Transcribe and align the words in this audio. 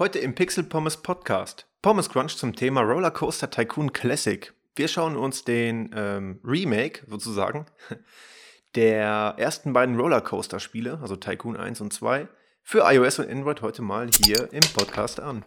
Heute 0.00 0.20
im 0.20 0.36
Pixel 0.36 0.62
Pommes 0.62 0.98
Podcast. 0.98 1.66
Pommes 1.82 2.08
Crunch 2.08 2.36
zum 2.36 2.54
Thema 2.54 2.82
Rollercoaster 2.82 3.50
Tycoon 3.50 3.92
Classic. 3.92 4.54
Wir 4.76 4.86
schauen 4.86 5.16
uns 5.16 5.42
den 5.42 5.90
ähm, 5.92 6.38
Remake 6.44 7.02
sozusagen 7.08 7.66
der 8.76 9.34
ersten 9.38 9.72
beiden 9.72 9.98
Rollercoaster-Spiele, 9.98 11.00
also 11.02 11.16
Tycoon 11.16 11.56
1 11.56 11.80
und 11.80 11.92
2, 11.92 12.28
für 12.62 12.88
iOS 12.88 13.18
und 13.18 13.28
Android 13.28 13.60
heute 13.60 13.82
mal 13.82 14.08
hier 14.24 14.52
im 14.52 14.62
Podcast 14.72 15.18
an. 15.18 15.44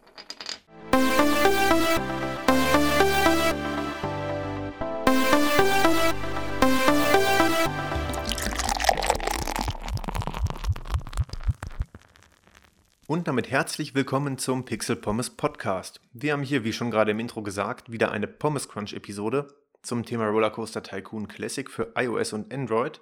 Und 13.11 13.27
damit 13.27 13.51
herzlich 13.51 13.93
willkommen 13.93 14.37
zum 14.37 14.63
Pixel 14.63 14.95
Pommes 14.95 15.31
Podcast. 15.31 15.99
Wir 16.13 16.31
haben 16.31 16.43
hier, 16.43 16.63
wie 16.63 16.71
schon 16.71 16.91
gerade 16.91 17.11
im 17.11 17.19
Intro 17.19 17.41
gesagt, 17.43 17.91
wieder 17.91 18.09
eine 18.09 18.25
Pommes 18.25 18.69
Crunch 18.69 18.93
Episode 18.93 19.53
zum 19.81 20.05
Thema 20.05 20.27
Rollercoaster 20.27 20.81
Tycoon 20.81 21.27
Classic 21.27 21.69
für 21.69 21.91
iOS 21.97 22.31
und 22.31 22.53
Android. 22.53 23.01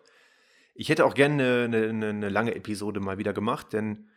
Ich 0.73 0.90
hätte 0.90 1.05
auch 1.05 1.14
gerne 1.14 1.66
eine, 1.66 1.90
eine, 1.90 2.09
eine 2.09 2.30
lange 2.30 2.55
Episode 2.55 3.00
mal 3.00 3.20
wieder 3.20 3.34
gemacht, 3.34 3.72
denn 3.72 4.09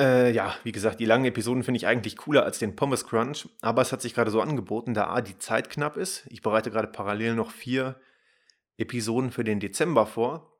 äh, 0.00 0.32
ja, 0.32 0.56
wie 0.64 0.72
gesagt, 0.72 1.00
die 1.00 1.04
langen 1.04 1.26
Episoden 1.26 1.62
finde 1.62 1.76
ich 1.76 1.86
eigentlich 1.86 2.16
cooler 2.16 2.44
als 2.44 2.58
den 2.58 2.76
Pommes 2.76 3.06
Crunch, 3.06 3.50
aber 3.60 3.82
es 3.82 3.92
hat 3.92 4.00
sich 4.00 4.14
gerade 4.14 4.30
so 4.30 4.40
angeboten, 4.40 4.94
da 4.94 5.08
A, 5.08 5.20
die 5.20 5.36
Zeit 5.36 5.68
knapp 5.68 5.98
ist. 5.98 6.26
Ich 6.30 6.40
bereite 6.40 6.70
gerade 6.70 6.88
parallel 6.88 7.34
noch 7.34 7.50
vier 7.50 8.00
Episoden 8.78 9.32
für 9.32 9.44
den 9.44 9.60
Dezember 9.60 10.06
vor 10.06 10.55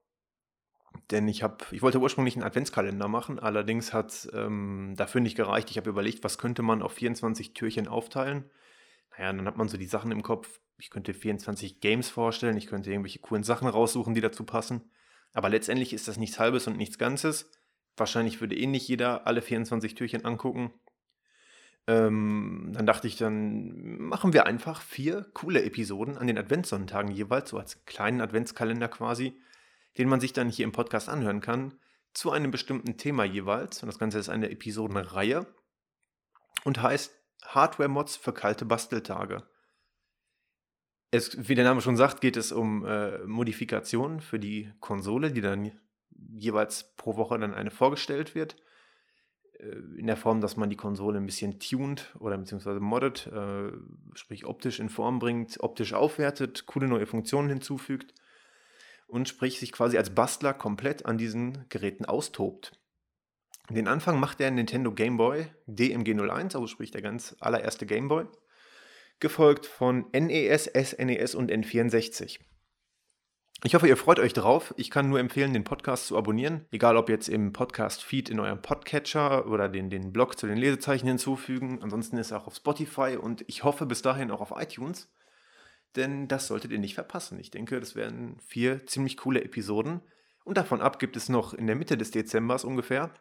denn 1.10 1.28
ich 1.28 1.42
habe, 1.42 1.64
ich 1.70 1.82
wollte 1.82 2.00
ursprünglich 2.00 2.34
einen 2.34 2.44
Adventskalender 2.44 3.06
machen, 3.08 3.38
allerdings 3.38 3.92
hat 3.92 4.28
ähm, 4.32 4.94
dafür 4.96 5.20
nicht 5.20 5.36
gereicht. 5.36 5.70
Ich 5.70 5.76
habe 5.76 5.90
überlegt, 5.90 6.24
was 6.24 6.38
könnte 6.38 6.62
man 6.62 6.82
auf 6.82 6.92
24 6.92 7.54
Türchen 7.54 7.86
aufteilen. 7.86 8.50
Naja, 9.16 9.32
dann 9.32 9.46
hat 9.46 9.56
man 9.56 9.68
so 9.68 9.76
die 9.76 9.86
Sachen 9.86 10.10
im 10.10 10.22
Kopf. 10.22 10.60
Ich 10.78 10.90
könnte 10.90 11.14
24 11.14 11.80
Games 11.80 12.10
vorstellen, 12.10 12.56
ich 12.56 12.66
könnte 12.66 12.90
irgendwelche 12.90 13.20
coolen 13.20 13.44
Sachen 13.44 13.68
raussuchen, 13.68 14.14
die 14.14 14.20
dazu 14.20 14.44
passen. 14.44 14.90
Aber 15.32 15.48
letztendlich 15.48 15.92
ist 15.92 16.08
das 16.08 16.16
nichts 16.16 16.38
Halbes 16.38 16.66
und 16.66 16.76
nichts 16.76 16.98
Ganzes. 16.98 17.50
Wahrscheinlich 17.96 18.40
würde 18.40 18.56
eh 18.56 18.66
nicht 18.66 18.88
jeder 18.88 19.26
alle 19.26 19.42
24 19.42 19.94
Türchen 19.94 20.24
angucken. 20.24 20.72
Ähm, 21.86 22.72
dann 22.74 22.84
dachte 22.84 23.06
ich, 23.06 23.16
dann 23.16 23.98
machen 24.00 24.32
wir 24.32 24.46
einfach 24.46 24.82
vier 24.82 25.26
coole 25.34 25.62
Episoden 25.62 26.18
an 26.18 26.26
den 26.26 26.36
Adventssonntagen 26.36 27.12
jeweils, 27.12 27.50
so 27.50 27.58
als 27.58 27.84
kleinen 27.84 28.20
Adventskalender 28.20 28.88
quasi 28.88 29.40
den 29.98 30.08
man 30.08 30.20
sich 30.20 30.32
dann 30.32 30.48
hier 30.48 30.64
im 30.64 30.72
Podcast 30.72 31.08
anhören 31.08 31.40
kann, 31.40 31.74
zu 32.12 32.30
einem 32.30 32.50
bestimmten 32.50 32.96
Thema 32.96 33.24
jeweils. 33.24 33.82
Und 33.82 33.88
das 33.88 33.98
Ganze 33.98 34.18
ist 34.18 34.28
eine 34.28 34.50
Episodenreihe 34.50 35.46
und 36.64 36.82
heißt 36.82 37.12
Hardware-Mods 37.44 38.16
für 38.16 38.32
kalte 38.32 38.64
Basteltage. 38.64 39.42
Es, 41.10 41.48
wie 41.48 41.54
der 41.54 41.64
Name 41.64 41.80
schon 41.80 41.96
sagt, 41.96 42.20
geht 42.20 42.36
es 42.36 42.52
um 42.52 42.84
äh, 42.84 43.18
Modifikationen 43.18 44.20
für 44.20 44.38
die 44.38 44.72
Konsole, 44.80 45.30
die 45.30 45.40
dann 45.40 45.72
jeweils 46.10 46.96
pro 46.96 47.16
Woche 47.16 47.38
dann 47.38 47.54
eine 47.54 47.70
vorgestellt 47.70 48.34
wird. 48.34 48.56
Äh, 49.58 49.76
in 49.98 50.06
der 50.06 50.16
Form, 50.16 50.40
dass 50.40 50.56
man 50.56 50.68
die 50.68 50.76
Konsole 50.76 51.18
ein 51.18 51.26
bisschen 51.26 51.60
tuned 51.60 52.14
oder 52.18 52.36
beziehungsweise 52.36 52.80
moddet, 52.80 53.28
äh, 53.28 53.70
sprich 54.14 54.46
optisch 54.46 54.80
in 54.80 54.88
Form 54.88 55.18
bringt, 55.18 55.60
optisch 55.60 55.92
aufwertet, 55.92 56.66
coole 56.66 56.88
neue 56.88 57.06
Funktionen 57.06 57.48
hinzufügt 57.48 58.14
und 59.06 59.28
sprich 59.28 59.58
sich 59.58 59.72
quasi 59.72 59.96
als 59.98 60.14
Bastler 60.14 60.54
komplett 60.54 61.06
an 61.06 61.18
diesen 61.18 61.68
Geräten 61.68 62.04
austobt. 62.04 62.72
Den 63.70 63.88
Anfang 63.88 64.20
macht 64.20 64.38
der 64.38 64.50
Nintendo 64.50 64.92
Game 64.92 65.16
Boy 65.16 65.46
DMG01, 65.66 66.54
also 66.54 66.66
sprich 66.66 66.92
der 66.92 67.02
ganz 67.02 67.36
allererste 67.40 67.86
Game 67.86 68.08
Boy, 68.08 68.26
gefolgt 69.18 69.66
von 69.66 70.06
NES, 70.12 70.64
SNES 70.64 71.34
und 71.34 71.50
N64. 71.50 72.38
Ich 73.64 73.74
hoffe, 73.74 73.88
ihr 73.88 73.96
freut 73.96 74.20
euch 74.20 74.34
drauf. 74.34 74.74
Ich 74.76 74.90
kann 74.90 75.08
nur 75.08 75.18
empfehlen, 75.18 75.54
den 75.54 75.64
Podcast 75.64 76.06
zu 76.06 76.16
abonnieren. 76.16 76.66
Egal 76.70 76.96
ob 76.96 77.08
jetzt 77.08 77.28
im 77.28 77.52
Podcast-Feed 77.52 78.28
in 78.28 78.38
eurem 78.38 78.60
Podcatcher 78.60 79.46
oder 79.46 79.68
den, 79.68 79.88
den 79.88 80.12
Blog 80.12 80.38
zu 80.38 80.46
den 80.46 80.58
Lesezeichen 80.58 81.08
hinzufügen. 81.08 81.80
Ansonsten 81.82 82.18
ist 82.18 82.30
er 82.30 82.42
auch 82.42 82.46
auf 82.46 82.54
Spotify 82.54 83.16
und 83.16 83.44
ich 83.48 83.64
hoffe 83.64 83.86
bis 83.86 84.02
dahin 84.02 84.30
auch 84.30 84.42
auf 84.42 84.52
iTunes 84.54 85.10
denn 85.94 86.28
das 86.28 86.48
solltet 86.48 86.72
ihr 86.72 86.78
nicht 86.78 86.94
verpassen. 86.94 87.38
Ich 87.38 87.50
denke, 87.50 87.80
das 87.80 87.94
werden 87.94 88.38
vier 88.40 88.86
ziemlich 88.86 89.16
coole 89.16 89.42
Episoden. 89.44 90.02
Und 90.44 90.58
davon 90.58 90.80
ab 90.80 90.98
gibt 90.98 91.16
es 91.16 91.28
noch 91.28 91.54
in 91.54 91.66
der 91.66 91.76
Mitte 91.76 91.96
des 91.96 92.10
Dezembers 92.10 92.64
ungefähr 92.64 93.12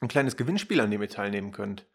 ein 0.00 0.08
kleines 0.08 0.36
Gewinnspiel, 0.36 0.80
an 0.80 0.90
dem 0.90 1.02
ihr 1.02 1.08
teilnehmen 1.08 1.52
könnt. 1.52 1.86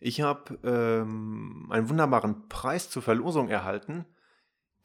Ich 0.00 0.20
habe 0.20 0.58
ähm, 0.62 1.66
einen 1.70 1.88
wunderbaren 1.88 2.48
Preis 2.48 2.90
zur 2.90 3.02
Verlosung 3.02 3.48
erhalten, 3.48 4.06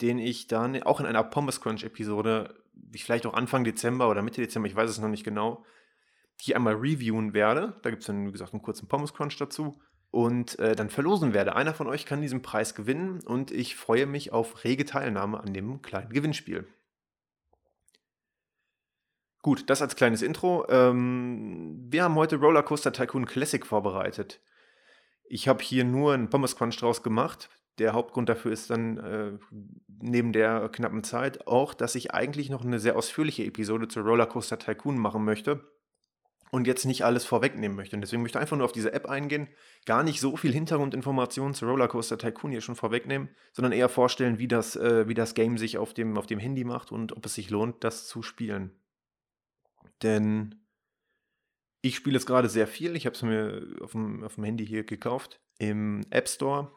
den 0.01 0.17
ich 0.17 0.47
dann 0.47 0.81
auch 0.83 0.99
in 0.99 1.05
einer 1.05 1.23
Pommes 1.23 1.61
Crunch 1.61 1.83
Episode, 1.83 2.63
vielleicht 2.95 3.25
auch 3.25 3.33
Anfang 3.33 3.63
Dezember 3.63 4.09
oder 4.09 4.21
Mitte 4.21 4.41
Dezember, 4.41 4.67
ich 4.67 4.75
weiß 4.75 4.89
es 4.89 4.99
noch 4.99 5.09
nicht 5.09 5.23
genau, 5.23 5.63
hier 6.39 6.55
einmal 6.55 6.75
reviewen 6.75 7.33
werde. 7.33 7.79
Da 7.83 7.89
gibt 7.89 8.01
es 8.01 8.07
dann, 8.07 8.27
wie 8.27 8.31
gesagt, 8.31 8.53
einen 8.53 8.63
kurzen 8.63 8.87
Pommes 8.87 9.13
Crunch 9.13 9.37
dazu 9.37 9.79
und 10.13 10.59
äh, 10.59 10.75
dann 10.75 10.91
verlosen 10.91 11.33
werde. 11.33 11.55
Einer 11.55 11.73
von 11.73 11.87
euch 11.87 12.05
kann 12.05 12.21
diesen 12.21 12.43
Preis 12.43 12.75
gewinnen 12.75 13.21
und 13.25 13.49
ich 13.49 13.75
freue 13.75 14.05
mich 14.05 14.31
auf 14.31 14.63
rege 14.63 14.85
Teilnahme 14.85 15.39
an 15.39 15.55
dem 15.55 15.81
kleinen 15.81 16.13
Gewinnspiel. 16.13 16.67
Gut, 19.41 19.71
das 19.71 19.81
als 19.81 19.95
kleines 19.95 20.21
Intro. 20.21 20.67
Ähm, 20.69 21.79
wir 21.89 22.03
haben 22.03 22.13
heute 22.13 22.35
Rollercoaster 22.35 22.93
Tycoon 22.93 23.25
Classic 23.25 23.65
vorbereitet. 23.65 24.39
Ich 25.23 25.47
habe 25.47 25.63
hier 25.63 25.83
nur 25.83 26.13
einen 26.13 26.29
Pommes 26.29 26.55
Crunch 26.55 26.77
draus 26.77 27.01
gemacht. 27.01 27.49
Der 27.79 27.93
Hauptgrund 27.93 28.29
dafür 28.29 28.51
ist 28.51 28.69
dann 28.69 28.97
äh, 28.97 29.31
neben 29.87 30.31
der 30.31 30.69
knappen 30.69 31.03
Zeit 31.03 31.47
auch, 31.47 31.73
dass 31.73 31.95
ich 31.95 32.13
eigentlich 32.13 32.51
noch 32.51 32.63
eine 32.63 32.77
sehr 32.77 32.95
ausführliche 32.95 33.45
Episode 33.45 33.87
zu 33.87 34.01
Rollercoaster 34.01 34.59
Tycoon 34.59 34.99
machen 34.99 35.25
möchte 35.25 35.72
und 36.53 36.67
jetzt 36.67 36.85
nicht 36.85 37.03
alles 37.03 37.25
vorwegnehmen 37.25 37.75
möchte. 37.75 37.95
Und 37.95 38.01
deswegen 38.01 38.21
möchte 38.21 38.37
ich 38.37 38.41
einfach 38.43 38.55
nur 38.55 38.65
auf 38.65 38.71
diese 38.71 38.93
App 38.93 39.07
eingehen, 39.07 39.47
gar 39.87 40.03
nicht 40.03 40.19
so 40.19 40.37
viel 40.37 40.53
Hintergrundinformationen 40.53 41.55
zu 41.55 41.65
Rollercoaster 41.65 42.19
Tycoon 42.19 42.51
hier 42.51 42.61
schon 42.61 42.75
vorwegnehmen, 42.75 43.29
sondern 43.53 43.71
eher 43.71 43.89
vorstellen, 43.89 44.37
wie 44.37 44.47
das, 44.47 44.75
äh, 44.75 45.07
wie 45.07 45.15
das 45.15 45.33
Game 45.33 45.57
sich 45.57 45.79
auf 45.79 45.95
dem, 45.95 46.15
auf 46.15 46.27
dem 46.27 46.37
Handy 46.37 46.63
macht 46.63 46.91
und 46.91 47.17
ob 47.17 47.25
es 47.25 47.33
sich 47.33 47.49
lohnt, 47.49 47.83
das 47.83 48.05
zu 48.05 48.21
spielen. 48.21 48.69
Denn 50.03 50.63
ich 51.81 51.95
spiele 51.95 52.17
es 52.17 52.27
gerade 52.27 52.49
sehr 52.49 52.67
viel. 52.67 52.95
Ich 52.95 53.07
habe 53.07 53.15
es 53.15 53.23
mir 53.23 53.65
auf 53.81 53.93
dem, 53.93 54.23
auf 54.23 54.35
dem 54.35 54.43
Handy 54.43 54.67
hier 54.67 54.83
gekauft 54.83 55.41
im 55.57 56.01
App 56.11 56.29
Store 56.29 56.71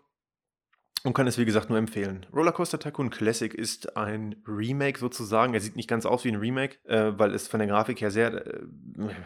und 1.07 1.15
kann 1.15 1.27
es 1.27 1.39
wie 1.39 1.45
gesagt 1.45 1.71
nur 1.71 1.79
empfehlen. 1.79 2.27
Rollercoaster 2.35 2.79
Tycoon 2.81 3.11
Classic 3.11 3.55
ist 3.55 3.97
ein 3.97 4.43
Remake 4.47 4.99
sozusagen. 4.99 5.55
Er 5.55 5.61
sieht 5.61 5.77
nicht 5.77 5.89
ganz 5.89 6.05
aus 6.05 6.25
wie 6.25 6.29
ein 6.31 6.37
Remake, 6.37 6.79
äh, 6.85 7.13
weil 7.17 7.33
es 7.33 7.47
von 7.47 7.61
der 7.61 7.69
Grafik 7.69 8.01
her 8.01 8.11
sehr 8.11 8.47
äh, 8.47 8.61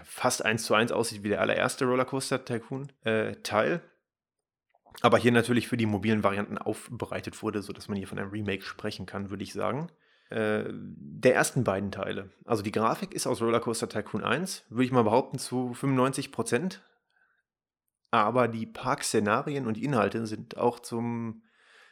fast 0.05 0.45
eins 0.45 0.65
zu 0.65 0.75
eins 0.75 0.93
aussieht 0.93 1.23
wie 1.23 1.31
der 1.31 1.41
allererste 1.41 1.87
Rollercoaster 1.87 2.45
Tycoon 2.45 2.93
äh, 3.05 3.37
Teil. 3.37 3.81
Aber 5.01 5.17
hier 5.17 5.33
natürlich 5.33 5.69
für 5.69 5.79
die 5.79 5.87
mobilen 5.87 6.23
Varianten 6.23 6.59
aufbereitet 6.59 7.43
wurde, 7.43 7.63
sodass 7.63 7.89
man 7.89 7.97
hier 7.97 8.09
von 8.09 8.19
einem 8.19 8.31
Remake 8.31 8.63
sprechen 8.63 9.07
kann, 9.07 9.31
würde 9.31 9.45
ich 9.45 9.55
sagen. 9.55 9.91
Äh, 10.29 10.65
der 10.71 11.35
ersten 11.35 11.65
beiden 11.65 11.91
Teile. 11.91 12.31
Also 12.45 12.63
die 12.63 12.73
Grafik 12.73 13.15
ist 13.15 13.27
aus 13.27 13.41
Rollercoaster 13.41 13.89
Tycoon 13.89 14.23
1, 14.23 14.67
würde 14.69 14.85
ich 14.85 14.93
mal 14.93 15.05
behaupten, 15.05 15.39
zu 15.39 15.73
95 15.73 16.31
Prozent. 16.31 16.83
Aber 18.11 18.49
die 18.49 18.67
Parkszenarien 18.67 19.67
und 19.67 19.79
Inhalte 19.79 20.27
sind 20.27 20.59
auch 20.59 20.81
zum 20.81 21.43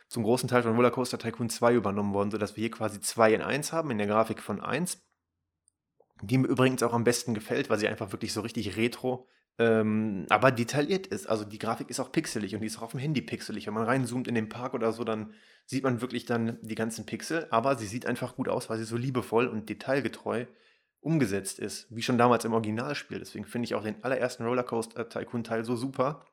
zum 0.08 0.22
großen 0.22 0.48
Teil 0.48 0.62
von 0.62 0.74
Rollercoaster 0.74 1.19
Tycoon 1.19 1.50
2 1.50 1.74
übernommen 1.74 2.14
worden, 2.14 2.30
sodass 2.30 2.56
wir 2.56 2.62
hier 2.62 2.70
quasi 2.70 3.00
2 3.00 3.34
in 3.34 3.42
1 3.42 3.72
haben 3.72 3.91
in 3.91 3.98
der 3.98 4.06
Grafik 4.06 4.42
von 4.42 4.60
1. 4.60 5.02
Die 6.22 6.38
mir 6.38 6.48
übrigens 6.48 6.82
auch 6.82 6.94
am 6.94 7.04
besten 7.04 7.34
gefällt, 7.34 7.70
weil 7.70 7.78
sie 7.78 7.86
einfach 7.86 8.10
wirklich 8.10 8.32
so 8.32 8.41
richtig 8.41 8.76
retro, 8.76 9.28
ähm, 9.58 10.26
aber 10.30 10.50
detailliert 10.50 11.06
ist. 11.06 11.28
Also 11.28 11.44
die 11.44 11.58
Grafik 11.58 11.91
ist 11.91 12.00
auch 12.00 12.10
pixelig 12.10 12.54
und 12.54 12.62
die 12.62 12.66
ist 12.66 12.78
auch 12.78 12.83
auf 12.83 12.91
dem 12.92 13.00
Handy 13.00 13.22
pixelig. 13.22 13.66
Wenn 13.66 13.74
man 13.74 13.84
reinzoomt 13.84 14.27
in 14.27 14.34
den 14.34 14.48
Park 14.48 14.74
oder 14.74 14.92
so, 14.92 15.04
dann 15.04 15.34
sieht 15.66 15.84
man 15.84 16.00
wirklich 16.00 16.24
dann 16.24 16.59
die 16.62 16.74
ganzen 16.74 17.06
Pixel, 17.06 17.47
aber 17.50 17.77
sie 17.77 17.86
sieht 17.86 18.06
einfach 18.06 18.34
gut 18.34 18.48
aus, 18.48 18.71
weil 18.71 18.78
sie 18.78 18.84
so 18.84 18.97
liebevoll 18.97 19.47
und 19.47 19.68
detailgetreu 19.68 20.47
umgesetzt 21.00 21.59
ist, 21.59 21.86
wie 21.94 22.03
schon 22.03 22.18
damals 22.18 22.44
im 22.44 22.53
Originalspiel. 22.53 23.18
Deswegen 23.18 23.44
finde 23.44 23.66
ich 23.66 23.74
auch 23.74 23.84
den 23.84 24.03
allerersten 24.03 24.44
Rollercoaster 24.44 25.09
Tycoon 25.09 25.44
Teil 25.44 25.65
so 25.65 25.77
super, 25.77 26.24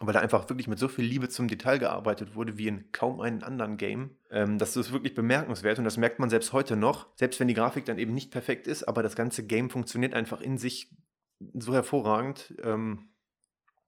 weil 0.00 0.12
da 0.12 0.20
einfach 0.20 0.48
wirklich 0.48 0.66
mit 0.66 0.78
so 0.78 0.88
viel 0.88 1.04
Liebe 1.04 1.28
zum 1.28 1.46
Detail 1.46 1.78
gearbeitet 1.78 2.34
wurde 2.34 2.58
wie 2.58 2.66
in 2.66 2.90
kaum 2.90 3.20
einem 3.20 3.44
anderen 3.44 3.76
Game. 3.76 4.16
Ähm, 4.30 4.58
das 4.58 4.76
ist 4.76 4.92
wirklich 4.92 5.14
bemerkenswert 5.14 5.78
und 5.78 5.84
das 5.84 5.96
merkt 5.96 6.18
man 6.18 6.30
selbst 6.30 6.52
heute 6.52 6.76
noch, 6.76 7.06
selbst 7.16 7.38
wenn 7.38 7.48
die 7.48 7.54
Grafik 7.54 7.84
dann 7.84 7.98
eben 7.98 8.12
nicht 8.12 8.32
perfekt 8.32 8.66
ist, 8.66 8.82
aber 8.84 9.02
das 9.02 9.14
ganze 9.14 9.46
Game 9.46 9.70
funktioniert 9.70 10.14
einfach 10.14 10.40
in 10.40 10.58
sich 10.58 10.90
so 11.54 11.72
hervorragend, 11.74 12.54
ähm, 12.62 13.10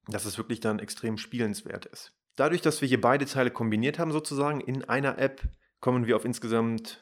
dass 0.07 0.27
es 0.27 0.39
wirklich 0.39 0.61
dann 0.61 0.79
extrem 0.79 1.19
spielenswert 1.19 1.87
ist. 1.87 2.13
Dadurch, 2.37 2.61
dass 2.61 2.81
wir 2.81 2.89
hier 2.89 3.01
beide 3.01 3.27
Teile 3.27 3.51
kombiniert 3.51 3.99
haben 3.99 4.13
sozusagen 4.13 4.61
in 4.61 4.85
einer 4.85 5.19
App, 5.19 5.43
kommen 5.81 6.07
wir 6.07 6.15
auf 6.15 6.25
insgesamt, 6.25 7.01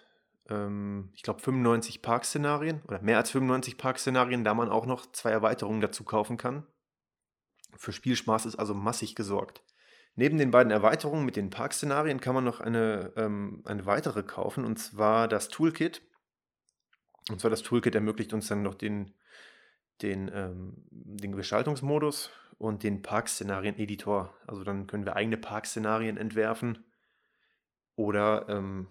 ähm, 0.49 1.11
ich 1.15 1.23
glaube, 1.23 1.41
95 1.41 2.01
Parkszenarien 2.01 2.81
oder 2.89 3.03
mehr 3.03 3.19
als 3.19 3.31
95 3.31 3.77
Parkszenarien, 3.77 4.45
da 4.45 4.55
man 4.55 4.71
auch 4.71 4.87
noch 4.87 5.13
zwei 5.13 5.31
Erweiterungen 5.31 5.83
dazu 5.83 6.05
kaufen 6.05 6.39
kann 6.39 6.67
Für 7.77 7.93
Spielspaß 7.93 8.47
ist 8.47 8.57
also 8.57 8.75
massig 8.75 9.15
gesorgt. 9.15 9.63
Neben 10.17 10.39
den 10.39 10.51
beiden 10.51 10.71
Erweiterungen 10.71 11.25
mit 11.25 11.37
den 11.37 11.51
Parkszenarien 11.51 12.21
kann 12.21 12.35
man 12.35 12.45
noch 12.45 12.61
eine, 12.61 13.13
ähm, 13.17 13.63
eine 13.65 13.85
weitere 13.85 14.23
kaufen, 14.23 14.65
und 14.65 14.79
zwar 14.79 15.27
das 15.27 15.49
Toolkit. 15.49 16.03
Und 17.31 17.41
zwar 17.41 17.51
das 17.51 17.63
Toolkit 17.63 17.95
ermöglicht 17.95 18.33
uns 18.33 18.47
dann 18.47 18.63
noch 18.63 18.75
den, 18.75 19.13
den, 20.03 20.31
ähm, 20.33 20.85
den 20.91 21.35
Gestaltungsmodus 21.35 22.31
und 22.59 22.83
den 22.83 23.03
Parkszenarien-Editor. 23.03 24.33
Also 24.47 24.63
dann 24.63 24.87
können 24.87 25.05
wir 25.05 25.17
eigene 25.17 25.37
Parkszenarien 25.37 26.17
entwerfen 26.17 26.85
oder 27.97 28.47
ähm, 28.49 28.89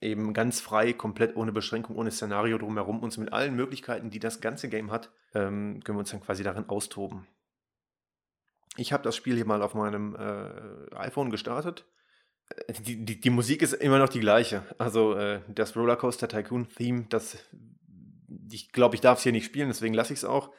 eben 0.00 0.34
ganz 0.34 0.60
frei, 0.60 0.92
komplett 0.92 1.36
ohne 1.36 1.52
Beschränkung, 1.52 1.96
ohne 1.96 2.10
Szenario 2.10 2.58
drumherum, 2.58 3.02
uns 3.02 3.16
mit 3.16 3.32
allen 3.32 3.56
Möglichkeiten, 3.56 4.10
die 4.10 4.20
das 4.20 4.40
ganze 4.40 4.68
Game 4.68 4.90
hat, 4.90 5.10
ähm, 5.34 5.82
können 5.82 5.96
wir 5.96 6.00
uns 6.00 6.10
dann 6.10 6.20
quasi 6.20 6.42
darin 6.42 6.68
austoben. 6.68 7.26
Ich 8.76 8.92
habe 8.92 9.02
das 9.02 9.16
Spiel 9.16 9.36
hier 9.36 9.46
mal 9.46 9.62
auf 9.62 9.74
meinem 9.74 10.16
äh, 10.16 10.94
iPhone 10.96 11.30
gestartet. 11.30 11.86
Äh, 12.48 12.72
die, 12.80 13.04
die, 13.04 13.20
die, 13.20 13.30
Musik 13.30 13.62
ist 13.62 13.74
immer 13.74 13.98
noch 13.98 14.08
die 14.08 14.20
gleiche. 14.20 14.62
Also 14.78 15.14
äh, 15.14 15.40
das 15.48 15.76
Rollercoaster 15.76 16.28
Tycoon 16.28 16.68
Theme, 16.68 17.06
das 17.08 17.38
ich 18.50 18.72
glaube, 18.72 18.94
ich 18.94 19.00
darf 19.00 19.18
es 19.18 19.22
hier 19.22 19.32
nicht 19.32 19.46
spielen, 19.46 19.68
deswegen 19.68 19.94
lasse 19.94 20.12
ich 20.12 20.20
es 20.20 20.24
auch. 20.24 20.50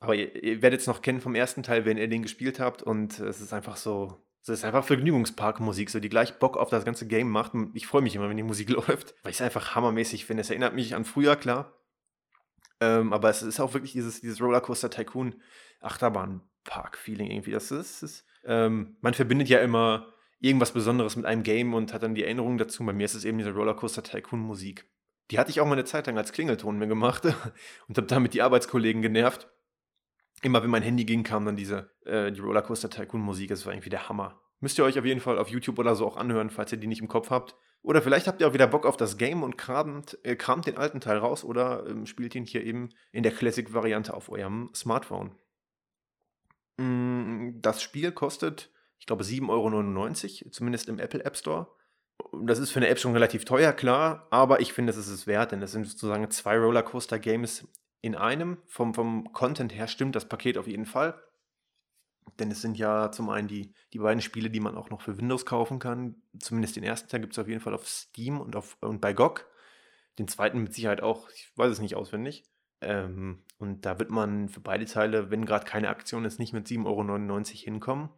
Aber 0.00 0.14
ihr, 0.14 0.42
ihr 0.42 0.62
werdet 0.62 0.80
es 0.80 0.86
noch 0.86 1.02
kennen 1.02 1.20
vom 1.20 1.34
ersten 1.34 1.62
Teil, 1.62 1.84
wenn 1.84 1.96
ihr 1.96 2.08
den 2.08 2.22
gespielt 2.22 2.58
habt. 2.58 2.82
Und 2.82 3.18
es 3.20 3.40
ist 3.40 3.52
einfach 3.52 3.76
so, 3.76 4.20
es 4.42 4.48
ist 4.48 4.64
einfach 4.64 4.84
Vergnügungsparkmusik, 4.84 5.90
so 5.90 6.00
die 6.00 6.08
gleich 6.08 6.38
Bock 6.38 6.56
auf 6.56 6.70
das 6.70 6.84
ganze 6.84 7.06
Game 7.06 7.30
macht. 7.30 7.52
Ich 7.74 7.86
freue 7.86 8.02
mich 8.02 8.16
immer, 8.16 8.28
wenn 8.28 8.36
die 8.36 8.42
Musik 8.42 8.68
läuft, 8.70 9.14
weil 9.22 9.30
ich 9.30 9.36
es 9.36 9.42
einfach 9.42 9.74
hammermäßig 9.74 10.26
finde. 10.26 10.40
Es 10.40 10.50
erinnert 10.50 10.74
mich 10.74 10.94
an 10.94 11.04
früher, 11.04 11.36
klar. 11.36 11.78
Ähm, 12.80 13.12
aber 13.12 13.30
es 13.30 13.42
ist 13.42 13.60
auch 13.60 13.74
wirklich 13.74 13.92
dieses, 13.92 14.20
dieses 14.20 14.40
Rollercoaster 14.40 14.90
Tycoon 14.90 15.40
Achterbahnpark-Feeling 16.64 17.30
irgendwie. 17.30 17.50
Das 17.50 17.70
ist, 17.70 18.02
ist 18.02 18.24
ähm, 18.44 18.96
man 19.00 19.14
verbindet 19.14 19.48
ja 19.48 19.60
immer 19.60 20.12
irgendwas 20.40 20.72
Besonderes 20.72 21.16
mit 21.16 21.24
einem 21.24 21.42
Game 21.42 21.74
und 21.74 21.92
hat 21.92 22.02
dann 22.02 22.14
die 22.14 22.24
Erinnerung 22.24 22.58
dazu. 22.58 22.84
Bei 22.84 22.92
mir 22.92 23.04
ist 23.04 23.14
es 23.14 23.24
eben 23.24 23.38
diese 23.38 23.52
Rollercoaster 23.52 24.02
Tycoon 24.02 24.40
Musik. 24.40 24.86
Die 25.30 25.38
hatte 25.38 25.50
ich 25.50 25.60
auch 25.60 25.66
mal 25.66 25.74
eine 25.74 25.84
Zeit 25.84 26.06
lang 26.06 26.18
als 26.18 26.32
Klingelton 26.32 26.78
mir 26.78 26.88
gemacht 26.88 27.24
und 27.88 27.96
habe 27.96 28.06
damit 28.06 28.34
die 28.34 28.42
Arbeitskollegen 28.42 29.02
genervt. 29.02 29.48
Immer 30.42 30.62
wenn 30.62 30.70
mein 30.70 30.82
Handy 30.82 31.04
ging, 31.04 31.22
kam 31.22 31.46
dann 31.46 31.56
diese 31.56 31.90
äh, 32.04 32.32
die 32.32 32.40
Rollercoaster 32.40 32.90
Tycoon 32.90 33.20
Musik. 33.20 33.50
Das 33.50 33.64
war 33.64 33.72
irgendwie 33.72 33.90
der 33.90 34.08
Hammer. 34.08 34.40
Müsst 34.58 34.78
ihr 34.78 34.84
euch 34.84 34.98
auf 34.98 35.04
jeden 35.04 35.20
Fall 35.20 35.38
auf 35.38 35.48
YouTube 35.48 35.78
oder 35.78 35.94
so 35.94 36.06
auch 36.06 36.16
anhören, 36.16 36.50
falls 36.50 36.72
ihr 36.72 36.78
die 36.78 36.86
nicht 36.86 37.00
im 37.00 37.08
Kopf 37.08 37.30
habt. 37.30 37.54
Oder 37.82 38.00
vielleicht 38.00 38.28
habt 38.28 38.40
ihr 38.40 38.48
auch 38.48 38.54
wieder 38.54 38.68
Bock 38.68 38.86
auf 38.86 38.96
das 38.96 39.16
Game 39.16 39.42
und 39.42 39.58
kramt, 39.58 40.18
äh, 40.22 40.36
kramt 40.36 40.66
den 40.66 40.76
alten 40.76 41.00
Teil 41.00 41.18
raus 41.18 41.44
oder 41.44 41.84
ähm, 41.88 42.06
spielt 42.06 42.34
ihn 42.34 42.44
hier 42.44 42.64
eben 42.64 42.90
in 43.10 43.24
der 43.24 43.32
Classic-Variante 43.32 44.14
auf 44.14 44.28
eurem 44.28 44.70
Smartphone. 44.72 45.32
Mm, 46.76 47.60
das 47.60 47.82
Spiel 47.82 48.12
kostet, 48.12 48.70
ich 48.98 49.06
glaube, 49.06 49.24
7,99 49.24 50.42
Euro, 50.42 50.50
zumindest 50.50 50.88
im 50.88 50.98
Apple 50.98 51.24
App 51.24 51.36
Store 51.36 51.68
das 52.32 52.58
ist 52.58 52.70
für 52.70 52.78
eine 52.78 52.88
App 52.88 52.98
schon 52.98 53.12
relativ 53.12 53.44
teuer, 53.44 53.72
klar, 53.72 54.26
aber 54.30 54.60
ich 54.60 54.72
finde, 54.72 54.90
es 54.90 54.96
ist 54.96 55.08
es 55.08 55.26
wert, 55.26 55.52
denn 55.52 55.62
es 55.62 55.72
sind 55.72 55.86
sozusagen 55.86 56.30
zwei 56.30 56.58
Rollercoaster-Games 56.58 57.68
in 58.00 58.14
einem. 58.14 58.58
Vom, 58.66 58.94
vom 58.94 59.32
Content 59.32 59.74
her 59.74 59.86
stimmt 59.86 60.16
das 60.16 60.28
Paket 60.28 60.58
auf 60.58 60.66
jeden 60.66 60.86
Fall. 60.86 61.20
Denn 62.38 62.50
es 62.50 62.62
sind 62.62 62.78
ja 62.78 63.10
zum 63.10 63.28
einen 63.30 63.48
die, 63.48 63.74
die 63.92 63.98
beiden 63.98 64.22
Spiele, 64.22 64.48
die 64.48 64.60
man 64.60 64.76
auch 64.76 64.90
noch 64.90 65.02
für 65.02 65.18
Windows 65.18 65.44
kaufen 65.44 65.78
kann. 65.78 66.22
Zumindest 66.38 66.76
den 66.76 66.84
ersten 66.84 67.08
Teil 67.08 67.20
gibt 67.20 67.32
es 67.34 67.38
auf 67.38 67.48
jeden 67.48 67.60
Fall 67.60 67.74
auf 67.74 67.86
Steam 67.86 68.40
und, 68.40 68.56
auf, 68.56 68.76
und 68.80 69.00
bei 69.00 69.12
GOG. 69.12 69.46
Den 70.18 70.28
zweiten 70.28 70.62
mit 70.62 70.74
Sicherheit 70.74 71.02
auch, 71.02 71.28
ich 71.30 71.50
weiß 71.56 71.70
es 71.70 71.80
nicht 71.80 71.96
auswendig. 71.96 72.44
Ähm, 72.82 73.42
und 73.58 73.86
da 73.86 73.98
wird 73.98 74.10
man 74.10 74.48
für 74.48 74.60
beide 74.60 74.84
Teile, 74.86 75.30
wenn 75.30 75.46
gerade 75.46 75.64
keine 75.64 75.88
Aktion 75.88 76.24
ist, 76.24 76.38
nicht 76.38 76.52
mit 76.52 76.66
7,99 76.66 76.86
Euro 76.86 77.44
hinkommen. 77.64 78.10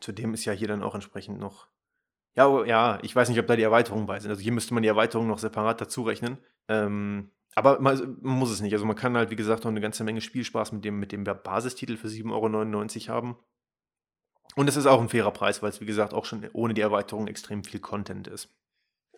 Zudem 0.00 0.34
ist 0.34 0.44
ja 0.44 0.52
hier 0.52 0.68
dann 0.68 0.82
auch 0.82 0.94
entsprechend 0.94 1.38
noch 1.38 1.68
ja, 2.36 2.48
oh, 2.48 2.64
ja, 2.64 2.98
ich 3.02 3.14
weiß 3.14 3.28
nicht, 3.28 3.38
ob 3.38 3.46
da 3.46 3.54
die 3.54 3.62
Erweiterungen 3.62 4.06
bei 4.06 4.18
sind. 4.18 4.30
Also 4.30 4.42
hier 4.42 4.52
müsste 4.52 4.74
man 4.74 4.82
die 4.82 4.88
Erweiterungen 4.88 5.28
noch 5.28 5.38
separat 5.38 5.80
dazu 5.80 6.02
rechnen. 6.02 6.38
Ähm, 6.68 7.30
aber 7.54 7.78
man, 7.80 8.18
man, 8.20 8.38
muss 8.38 8.50
es 8.50 8.60
nicht. 8.60 8.72
Also 8.72 8.84
man 8.84 8.96
kann 8.96 9.16
halt, 9.16 9.30
wie 9.30 9.36
gesagt, 9.36 9.62
noch 9.64 9.70
eine 9.70 9.80
ganze 9.80 10.02
Menge 10.02 10.20
Spielspaß 10.20 10.72
mit 10.72 10.84
dem, 10.84 10.98
mit 10.98 11.12
dem 11.12 11.22
Basistitel 11.22 11.96
für 11.96 12.08
7,99 12.08 13.08
Euro 13.08 13.14
haben. 13.14 13.36
Und 14.56 14.68
es 14.68 14.76
ist 14.76 14.86
auch 14.86 15.00
ein 15.00 15.08
fairer 15.08 15.30
Preis, 15.30 15.62
weil 15.62 15.70
es, 15.70 15.80
wie 15.80 15.86
gesagt, 15.86 16.12
auch 16.12 16.24
schon 16.24 16.48
ohne 16.52 16.74
die 16.74 16.80
Erweiterung 16.80 17.28
extrem 17.28 17.62
viel 17.62 17.80
Content 17.80 18.26
ist. 18.26 18.52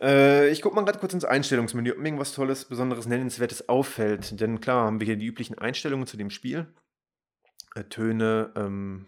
Äh, 0.00 0.50
ich 0.50 0.62
gucke 0.62 0.74
mal 0.74 0.84
gerade 0.84 0.98
kurz 0.98 1.14
ins 1.14 1.24
Einstellungsmenü, 1.24 1.92
ob 1.92 1.98
mir 1.98 2.04
irgendwas 2.04 2.34
Tolles, 2.34 2.66
Besonderes, 2.66 3.06
Nennenswertes 3.06 3.68
auffällt. 3.68 4.40
Denn 4.40 4.60
klar 4.60 4.86
haben 4.86 5.00
wir 5.00 5.06
hier 5.06 5.16
die 5.16 5.26
üblichen 5.26 5.58
Einstellungen 5.58 6.06
zu 6.06 6.16
dem 6.16 6.30
Spiel. 6.30 6.66
Äh, 7.74 7.84
Töne, 7.84 8.52
ähm, 8.56 9.06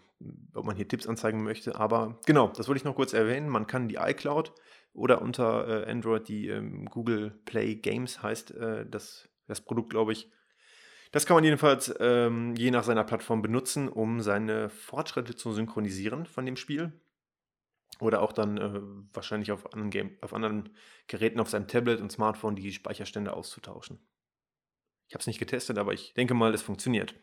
ob 0.53 0.65
man 0.65 0.75
hier 0.75 0.87
Tipps 0.87 1.07
anzeigen 1.07 1.43
möchte. 1.43 1.75
Aber 1.75 2.19
genau, 2.25 2.47
das 2.49 2.67
wollte 2.67 2.79
ich 2.79 2.85
noch 2.85 2.95
kurz 2.95 3.13
erwähnen. 3.13 3.49
Man 3.49 3.67
kann 3.67 3.87
die 3.87 3.95
iCloud 3.95 4.53
oder 4.93 5.21
unter 5.21 5.87
äh, 5.87 5.91
Android 5.91 6.27
die 6.27 6.47
ähm, 6.47 6.85
Google 6.85 7.31
Play 7.45 7.75
Games 7.75 8.21
heißt 8.21 8.51
äh, 8.51 8.85
das, 8.85 9.29
das 9.47 9.61
Produkt, 9.61 9.91
glaube 9.91 10.11
ich. 10.11 10.29
Das 11.11 11.25
kann 11.25 11.35
man 11.35 11.43
jedenfalls 11.43 11.93
ähm, 11.99 12.53
je 12.55 12.69
nach 12.69 12.83
seiner 12.83 13.03
Plattform 13.03 13.41
benutzen, 13.41 13.89
um 13.89 14.21
seine 14.21 14.69
Fortschritte 14.69 15.35
zu 15.35 15.51
synchronisieren 15.51 16.25
von 16.25 16.45
dem 16.45 16.55
Spiel. 16.55 16.93
Oder 17.99 18.21
auch 18.21 18.31
dann 18.31 18.57
äh, 18.57 18.81
wahrscheinlich 19.13 19.51
auf 19.51 19.73
anderen, 19.73 19.89
Game 19.89 20.17
auf 20.21 20.33
anderen 20.33 20.69
Geräten, 21.07 21.39
auf 21.39 21.49
seinem 21.49 21.67
Tablet 21.67 21.99
und 21.99 22.11
Smartphone 22.11 22.55
die 22.55 22.71
Speicherstände 22.71 23.33
auszutauschen. 23.33 23.99
Ich 25.07 25.15
habe 25.15 25.21
es 25.21 25.27
nicht 25.27 25.39
getestet, 25.39 25.77
aber 25.77 25.93
ich 25.93 26.13
denke 26.13 26.33
mal, 26.33 26.53
es 26.53 26.61
funktioniert. 26.61 27.15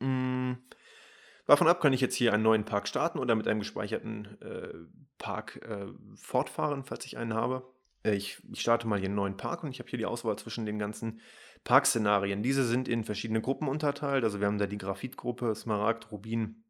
Mmh. 0.00 0.56
Davon 1.46 1.68
ab 1.68 1.80
kann 1.80 1.92
ich 1.92 2.00
jetzt 2.00 2.14
hier 2.14 2.32
einen 2.32 2.42
neuen 2.42 2.64
Park 2.64 2.86
starten 2.86 3.18
oder 3.18 3.34
mit 3.34 3.48
einem 3.48 3.60
gespeicherten 3.60 4.40
äh, 4.40 4.74
Park 5.18 5.56
äh, 5.62 5.86
fortfahren, 6.14 6.84
falls 6.84 7.04
ich 7.06 7.16
einen 7.16 7.34
habe. 7.34 7.68
Äh, 8.04 8.14
ich, 8.14 8.42
ich, 8.52 8.60
starte 8.60 8.86
mal 8.86 8.98
hier 8.98 9.06
einen 9.06 9.16
neuen 9.16 9.36
Park 9.36 9.64
und 9.64 9.70
ich 9.70 9.78
habe 9.78 9.88
hier 9.88 9.98
die 9.98 10.06
Auswahl 10.06 10.36
zwischen 10.36 10.66
den 10.66 10.78
ganzen 10.78 11.20
Parkszenarien. 11.64 12.42
Diese 12.42 12.64
sind 12.64 12.88
in 12.88 13.04
verschiedene 13.04 13.40
Gruppen 13.40 13.68
unterteilt. 13.68 14.24
Also 14.24 14.40
wir 14.40 14.46
haben 14.46 14.58
da 14.58 14.66
die 14.66 14.78
Graphitgruppe, 14.78 15.54
Smaragd, 15.54 16.10
Rubin, 16.12 16.64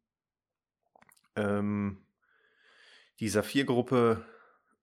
ähm, 1.35 2.02
die 3.19 3.29
Saphirgruppe 3.29 4.25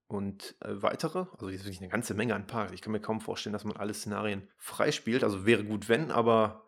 und 0.07 0.55
äh, 0.61 0.81
weitere. 0.81 1.25
Also 1.33 1.47
ist 1.47 1.63
wirklich 1.63 1.81
eine 1.81 1.89
ganze 1.89 2.13
Menge 2.13 2.35
an 2.35 2.47
Parks. 2.47 2.73
Ich 2.73 2.81
kann 2.81 2.91
mir 2.91 2.99
kaum 2.99 3.21
vorstellen, 3.21 3.53
dass 3.53 3.63
man 3.63 3.77
alle 3.77 3.93
Szenarien 3.93 4.47
freispielt. 4.57 5.23
Also 5.23 5.45
wäre 5.45 5.63
gut, 5.63 5.89
wenn, 5.89 6.11
aber 6.11 6.67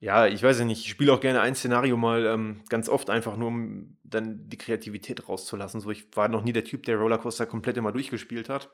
ja, 0.00 0.26
ich 0.26 0.42
weiß 0.42 0.60
ja 0.60 0.64
nicht, 0.64 0.84
ich 0.84 0.90
spiele 0.90 1.12
auch 1.12 1.20
gerne 1.20 1.40
ein 1.40 1.56
Szenario 1.56 1.96
mal 1.96 2.24
ähm, 2.26 2.62
ganz 2.68 2.88
oft 2.88 3.10
einfach 3.10 3.36
nur, 3.36 3.48
um 3.48 3.98
dann 4.04 4.48
die 4.48 4.58
Kreativität 4.58 5.28
rauszulassen. 5.28 5.80
So, 5.80 5.90
ich 5.90 6.16
war 6.16 6.28
noch 6.28 6.44
nie 6.44 6.52
der 6.52 6.64
Typ, 6.64 6.84
der 6.84 6.98
Rollercoaster 6.98 7.46
komplett 7.46 7.76
immer 7.76 7.90
durchgespielt 7.90 8.48
hat, 8.48 8.70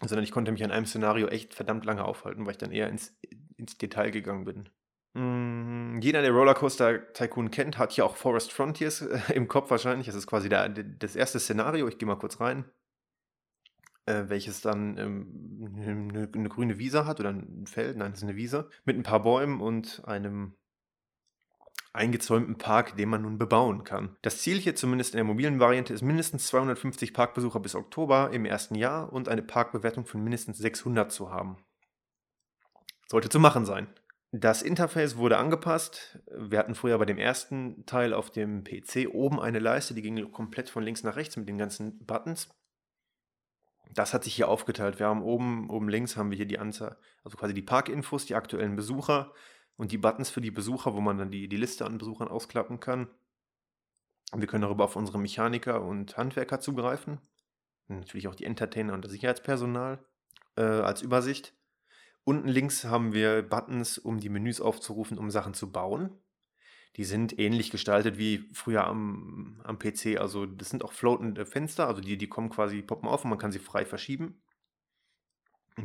sondern 0.00 0.24
ich 0.24 0.32
konnte 0.32 0.52
mich 0.52 0.64
an 0.64 0.70
einem 0.70 0.86
Szenario 0.86 1.28
echt 1.28 1.52
verdammt 1.52 1.84
lange 1.84 2.04
aufhalten, 2.04 2.46
weil 2.46 2.52
ich 2.52 2.58
dann 2.58 2.72
eher 2.72 2.88
ins, 2.88 3.14
ins 3.56 3.76
Detail 3.76 4.10
gegangen 4.10 4.46
bin. 4.46 4.70
Mm, 5.16 6.00
jeder, 6.00 6.22
der 6.22 6.32
Rollercoaster 6.32 7.12
Tycoon 7.12 7.50
kennt, 7.50 7.78
hat 7.78 7.92
hier 7.92 8.04
auch 8.04 8.16
Forest 8.16 8.52
Frontiers 8.52 9.02
äh, 9.02 9.32
im 9.34 9.48
Kopf 9.48 9.70
wahrscheinlich. 9.70 10.06
Das 10.06 10.16
ist 10.16 10.26
quasi 10.26 10.48
der, 10.48 10.68
das 10.68 11.16
erste 11.16 11.38
Szenario. 11.38 11.88
Ich 11.88 11.98
gehe 11.98 12.06
mal 12.06 12.16
kurz 12.16 12.40
rein 12.40 12.64
äh, 14.06 14.24
welches 14.28 14.60
dann 14.60 14.96
ähm, 14.96 16.10
eine, 16.10 16.30
eine 16.32 16.48
grüne 16.48 16.78
Wiese 16.78 17.06
hat 17.06 17.20
oder 17.20 17.30
ein 17.30 17.66
Feld, 17.66 17.96
nein, 17.96 18.12
das 18.12 18.20
ist 18.20 18.28
eine 18.28 18.36
Wiese, 18.36 18.70
mit 18.84 18.96
ein 18.96 19.02
paar 19.02 19.22
Bäumen 19.22 19.60
und 19.60 20.02
einem 20.06 20.54
eingezäumten 21.92 22.58
Park, 22.58 22.96
den 22.96 23.08
man 23.08 23.22
nun 23.22 23.38
bebauen 23.38 23.82
kann. 23.82 24.16
Das 24.22 24.38
Ziel 24.42 24.58
hier 24.58 24.76
zumindest 24.76 25.14
in 25.14 25.18
der 25.18 25.24
mobilen 25.24 25.60
Variante 25.60 25.94
ist 25.94 26.02
mindestens 26.02 26.46
250 26.48 27.14
Parkbesucher 27.14 27.58
bis 27.58 27.74
Oktober 27.74 28.30
im 28.32 28.44
ersten 28.44 28.74
Jahr 28.74 29.12
und 29.12 29.28
eine 29.28 29.42
Parkbewertung 29.42 30.04
von 30.04 30.22
mindestens 30.22 30.58
600 30.58 31.10
zu 31.10 31.30
haben. 31.30 31.56
Sollte 33.08 33.28
zu 33.28 33.40
machen 33.40 33.64
sein. 33.64 33.88
Das 34.32 34.62
Interface 34.62 35.16
wurde 35.16 35.38
angepasst. 35.38 36.18
Wir 36.30 36.58
hatten 36.58 36.74
früher 36.74 36.98
bei 36.98 37.04
dem 37.04 37.18
ersten 37.18 37.86
Teil 37.86 38.12
auf 38.12 38.30
dem 38.30 38.64
PC 38.64 39.08
oben 39.12 39.40
eine 39.40 39.60
Leiste, 39.60 39.94
die 39.94 40.02
ging 40.02 40.32
komplett 40.32 40.68
von 40.68 40.82
links 40.82 41.04
nach 41.04 41.16
rechts 41.16 41.36
mit 41.36 41.48
den 41.48 41.58
ganzen 41.58 42.04
Buttons. 42.04 42.48
Das 43.94 44.12
hat 44.12 44.24
sich 44.24 44.34
hier 44.34 44.48
aufgeteilt. 44.48 44.98
Wir 44.98 45.06
haben 45.06 45.22
oben, 45.22 45.70
oben 45.70 45.88
links 45.88 46.16
haben 46.16 46.30
wir 46.30 46.36
hier 46.36 46.46
die 46.46 46.58
Anzahl, 46.58 46.98
also 47.24 47.36
quasi 47.36 47.54
die 47.54 47.62
Parkinfos, 47.62 48.26
die 48.26 48.34
aktuellen 48.34 48.76
Besucher 48.76 49.32
und 49.76 49.92
die 49.92 49.98
Buttons 49.98 50.28
für 50.28 50.40
die 50.40 50.50
Besucher, 50.50 50.94
wo 50.94 51.00
man 51.00 51.18
dann 51.18 51.30
die, 51.30 51.48
die 51.48 51.56
Liste 51.56 51.86
an 51.86 51.98
Besuchern 51.98 52.28
ausklappen 52.28 52.80
kann. 52.80 53.08
Wir 54.34 54.48
können 54.48 54.62
darüber 54.62 54.84
auf 54.84 54.96
unsere 54.96 55.18
Mechaniker 55.18 55.82
und 55.82 56.16
Handwerker 56.16 56.60
zugreifen. 56.60 57.20
Natürlich 57.88 58.28
auch 58.28 58.34
die 58.34 58.44
Entertainer 58.44 58.92
und 58.92 59.04
das 59.04 59.12
Sicherheitspersonal 59.12 60.04
äh, 60.56 60.62
als 60.62 61.02
Übersicht. 61.02 61.55
Unten 62.28 62.48
links 62.48 62.82
haben 62.82 63.12
wir 63.12 63.40
Buttons, 63.42 63.98
um 63.98 64.18
die 64.18 64.28
Menüs 64.28 64.60
aufzurufen, 64.60 65.16
um 65.16 65.30
Sachen 65.30 65.54
zu 65.54 65.70
bauen. 65.70 66.10
Die 66.96 67.04
sind 67.04 67.38
ähnlich 67.38 67.70
gestaltet 67.70 68.18
wie 68.18 68.50
früher 68.52 68.84
am, 68.84 69.60
am 69.62 69.78
PC. 69.78 70.18
Also 70.18 70.44
das 70.44 70.70
sind 70.70 70.84
auch 70.84 70.92
floatende 70.92 71.46
Fenster, 71.46 71.86
also 71.86 72.00
die, 72.00 72.18
die 72.18 72.28
kommen 72.28 72.50
quasi, 72.50 72.82
poppen 72.82 73.08
auf 73.08 73.22
und 73.22 73.30
man 73.30 73.38
kann 73.38 73.52
sie 73.52 73.60
frei 73.60 73.86
verschieben. 73.86 74.42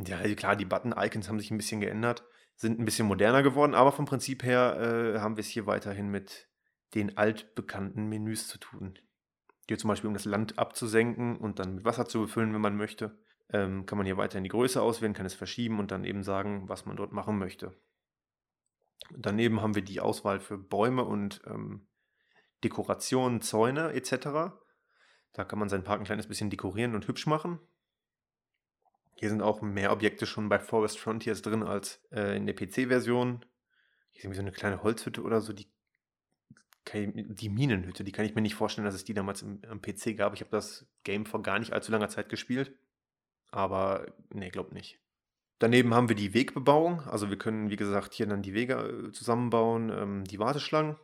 Ja, 0.07 0.17
also 0.17 0.33
klar, 0.33 0.55
die 0.55 0.65
Button-Icons 0.65 1.29
haben 1.29 1.39
sich 1.39 1.51
ein 1.51 1.57
bisschen 1.57 1.79
geändert. 1.79 2.23
sind 2.55 2.79
ein 2.79 2.85
bisschen 2.85 3.05
moderner 3.05 3.43
geworden, 3.43 3.75
aber 3.75 3.91
vom 3.91 4.05
Prinzip 4.05 4.41
her 4.41 4.79
äh, 4.79 5.19
haben 5.19 5.37
wir 5.37 5.41
es 5.41 5.47
hier 5.47 5.67
weiterhin 5.67 6.09
mit 6.09 6.49
den 6.95 7.19
altbekannten 7.19 8.07
Menüs 8.07 8.47
zu 8.47 8.57
tun. 8.57 8.97
Hier 9.67 9.77
zum 9.77 9.89
Beispiel, 9.89 10.07
um 10.07 10.15
das 10.15 10.25
Land 10.25 10.57
abzusenken 10.57 11.37
und 11.37 11.59
dann 11.59 11.75
mit 11.75 11.85
Wasser 11.85 12.07
zu 12.07 12.21
befüllen, 12.21 12.51
wenn 12.51 12.61
man 12.61 12.77
möchte, 12.77 13.19
ähm, 13.53 13.85
kann 13.85 13.97
man 13.97 14.05
hier 14.05 14.17
weiterhin 14.17 14.43
die 14.43 14.49
Größe 14.49 14.81
auswählen, 14.81 15.13
kann 15.13 15.25
es 15.25 15.33
verschieben 15.33 15.79
und 15.79 15.91
dann 15.91 16.03
eben 16.03 16.23
sagen, 16.23 16.69
was 16.69 16.85
man 16.85 16.95
dort 16.95 17.11
machen 17.11 17.37
möchte. 17.37 17.73
Daneben 19.15 19.61
haben 19.61 19.75
wir 19.75 19.81
die 19.81 19.99
Auswahl 19.99 20.39
für 20.39 20.57
Bäume 20.57 21.03
und 21.03 21.41
ähm, 21.45 21.87
Dekorationen, 22.63 23.41
Zäune 23.41 23.93
etc. 23.93 24.53
Da 25.33 25.43
kann 25.43 25.59
man 25.59 25.69
seinen 25.69 25.83
Park 25.83 25.99
ein 25.99 26.05
kleines 26.05 26.27
bisschen 26.27 26.49
dekorieren 26.49 26.95
und 26.95 27.07
hübsch 27.07 27.27
machen. 27.27 27.59
Hier 29.15 29.29
sind 29.29 29.41
auch 29.41 29.61
mehr 29.61 29.91
Objekte 29.91 30.25
schon 30.25 30.49
bei 30.49 30.59
Forest 30.59 30.99
Frontiers 30.99 31.41
drin 31.41 31.63
als 31.63 32.01
äh, 32.11 32.37
in 32.37 32.45
der 32.45 32.55
PC-Version. 32.55 33.45
Hier 34.11 34.19
ist 34.19 34.23
irgendwie 34.23 34.37
so 34.37 34.41
eine 34.41 34.51
kleine 34.51 34.83
Holzhütte 34.83 35.21
oder 35.21 35.41
so, 35.41 35.53
die, 35.53 35.67
die 36.93 37.49
Minenhütte, 37.49 38.03
die 38.03 38.11
kann 38.11 38.25
ich 38.25 38.33
mir 38.33 38.41
nicht 38.41 38.55
vorstellen, 38.55 38.85
dass 38.85 38.95
es 38.95 39.03
die 39.03 39.13
damals 39.13 39.41
im, 39.41 39.61
am 39.69 39.81
PC 39.81 40.17
gab. 40.17 40.33
Ich 40.33 40.41
habe 40.41 40.51
das 40.51 40.87
Game 41.03 41.25
vor 41.25 41.43
gar 41.43 41.59
nicht 41.59 41.73
allzu 41.73 41.91
langer 41.91 42.09
Zeit 42.09 42.29
gespielt. 42.29 42.73
Aber 43.51 44.07
nee, 44.29 44.49
glaub 44.49 44.71
nicht. 44.71 44.99
Daneben 45.59 45.93
haben 45.93 46.09
wir 46.09 46.15
die 46.15 46.33
Wegbebauung. 46.33 47.01
Also 47.01 47.29
wir 47.29 47.37
können, 47.37 47.69
wie 47.69 47.75
gesagt, 47.75 48.13
hier 48.13 48.25
dann 48.25 48.41
die 48.41 48.53
Wege 48.53 48.73
äh, 48.73 49.11
zusammenbauen, 49.11 49.89
ähm, 49.89 50.23
die 50.23 50.39
Warteschlangen 50.39 50.97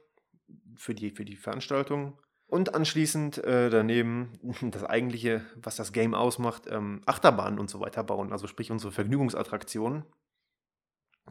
für 0.75 0.96
die, 0.96 1.12
für 1.12 1.25
die 1.25 1.36
Veranstaltung. 1.36 2.20
Und 2.48 2.74
anschließend 2.74 3.38
äh, 3.44 3.70
daneben 3.70 4.39
das 4.72 4.84
eigentliche, 4.84 5.46
was 5.56 5.75
das 5.75 5.92
Game 5.92 6.16
ausmacht, 6.16 6.63
ähm, 6.70 7.01
Achterbahnen 7.06 7.60
und 7.60 7.70
so 7.70 7.82
weiter 7.82 8.04
bauen. 8.04 8.32
Also 8.32 8.48
sprich 8.48 8.72
unsere 8.72 8.92
Vergnügungsattraktionen. 8.92 10.06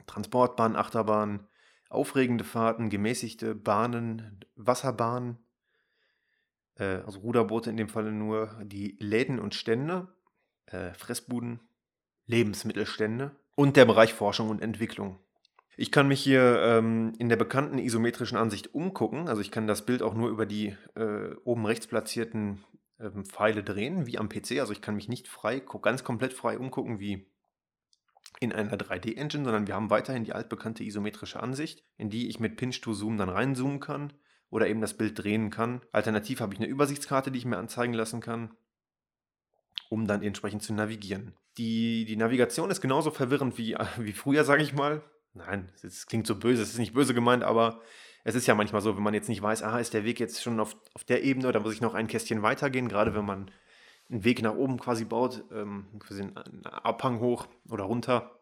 Transportbahnen, 0.06 0.76
Achterbahnen, 0.76 1.48
aufregende 1.88 2.44
Fahrten, 2.44 2.90
gemäßigte 2.90 3.54
Bahnen, 3.54 4.44
Wasserbahnen, 4.54 5.38
äh, 6.74 7.00
also 7.06 7.20
Ruderboote 7.20 7.70
in 7.70 7.76
dem 7.76 7.88
Falle 7.88 8.12
nur, 8.12 8.60
die 8.62 8.96
Läden 9.00 9.38
und 9.38 9.54
Stände, 9.54 10.08
äh, 10.66 10.92
Fressbuden, 10.94 11.60
Lebensmittelstände 12.26 13.36
und 13.54 13.76
der 13.76 13.84
Bereich 13.84 14.14
Forschung 14.14 14.50
und 14.50 14.62
Entwicklung. 14.62 15.18
Ich 15.78 15.92
kann 15.92 16.08
mich 16.08 16.22
hier 16.22 16.60
ähm, 16.62 17.12
in 17.18 17.28
der 17.28 17.36
bekannten 17.36 17.78
isometrischen 17.78 18.38
Ansicht 18.38 18.74
umgucken. 18.74 19.28
Also 19.28 19.42
ich 19.42 19.50
kann 19.50 19.66
das 19.66 19.84
Bild 19.84 20.02
auch 20.02 20.14
nur 20.14 20.30
über 20.30 20.46
die 20.46 20.76
äh, 20.94 21.34
oben 21.44 21.66
rechts 21.66 21.86
platzierten 21.86 22.64
ähm, 22.98 23.26
Pfeile 23.26 23.62
drehen, 23.62 24.06
wie 24.06 24.18
am 24.18 24.30
PC. 24.30 24.58
Also 24.58 24.72
ich 24.72 24.80
kann 24.80 24.96
mich 24.96 25.08
nicht 25.08 25.28
frei, 25.28 25.60
ganz 25.82 26.02
komplett 26.02 26.32
frei 26.32 26.58
umgucken 26.58 26.98
wie 26.98 27.30
in 28.40 28.52
einer 28.52 28.76
3D-Engine, 28.76 29.44
sondern 29.44 29.66
wir 29.66 29.74
haben 29.74 29.90
weiterhin 29.90 30.24
die 30.24 30.32
altbekannte 30.32 30.82
isometrische 30.82 31.42
Ansicht, 31.42 31.84
in 31.96 32.10
die 32.10 32.28
ich 32.28 32.40
mit 32.40 32.56
Pinch-to-Zoom 32.56 33.16
dann 33.18 33.28
reinzoomen 33.28 33.80
kann 33.80 34.12
oder 34.50 34.68
eben 34.68 34.80
das 34.80 34.96
Bild 34.96 35.22
drehen 35.22 35.50
kann. 35.50 35.82
Alternativ 35.92 36.40
habe 36.40 36.54
ich 36.54 36.60
eine 36.60 36.68
Übersichtskarte, 36.68 37.30
die 37.30 37.38
ich 37.38 37.44
mir 37.44 37.58
anzeigen 37.58 37.94
lassen 37.94 38.20
kann, 38.20 38.56
um 39.88 40.06
dann 40.06 40.22
entsprechend 40.22 40.62
zu 40.62 40.74
navigieren. 40.74 41.34
Die, 41.58 42.04
die 42.04 42.16
Navigation 42.16 42.70
ist 42.70 42.80
genauso 42.80 43.10
verwirrend 43.10 43.58
wie, 43.58 43.76
wie 43.98 44.12
früher, 44.12 44.44
sage 44.44 44.62
ich 44.62 44.74
mal. 44.74 45.02
Nein, 45.34 45.70
es 45.82 46.06
klingt 46.06 46.26
so 46.26 46.36
böse, 46.36 46.62
es 46.62 46.70
ist 46.70 46.78
nicht 46.78 46.94
böse 46.94 47.14
gemeint, 47.14 47.44
aber 47.44 47.80
es 48.24 48.34
ist 48.34 48.46
ja 48.46 48.54
manchmal 48.54 48.80
so, 48.80 48.96
wenn 48.96 49.02
man 49.02 49.14
jetzt 49.14 49.28
nicht 49.28 49.42
weiß, 49.42 49.62
ah, 49.62 49.78
ist 49.78 49.94
der 49.94 50.04
Weg 50.04 50.18
jetzt 50.18 50.42
schon 50.42 50.58
auf, 50.58 50.76
auf 50.94 51.04
der 51.04 51.22
Ebene 51.22 51.48
oder 51.48 51.60
muss 51.60 51.74
ich 51.74 51.80
noch 51.80 51.94
ein 51.94 52.08
Kästchen 52.08 52.42
weitergehen, 52.42 52.88
gerade 52.88 53.14
wenn 53.14 53.24
man 53.24 53.50
einen 54.10 54.24
Weg 54.24 54.42
nach 54.42 54.54
oben 54.54 54.78
quasi 54.78 55.04
baut, 55.04 55.44
ähm, 55.52 55.86
quasi 55.98 56.22
einen 56.22 56.66
Abhang 56.66 57.20
hoch 57.20 57.46
oder 57.68 57.84
runter 57.84 58.40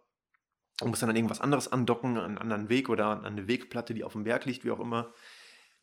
und 0.81 0.91
muss 0.91 1.01
dann 1.01 1.11
an 1.11 1.17
irgendwas 1.17 1.41
anderes 1.41 1.71
andocken, 1.71 2.19
einen 2.19 2.39
anderen 2.39 2.69
Weg 2.69 2.89
oder 2.89 3.07
an 3.07 3.25
eine 3.25 3.49
Wegplatte, 3.49 3.95
die 3.95 4.05
auf 4.05 4.13
dem 4.13 4.25
Berg 4.25 4.45
liegt, 4.45 4.65
wie 4.65 4.71
auch 4.71 4.81
immer, 4.81 5.13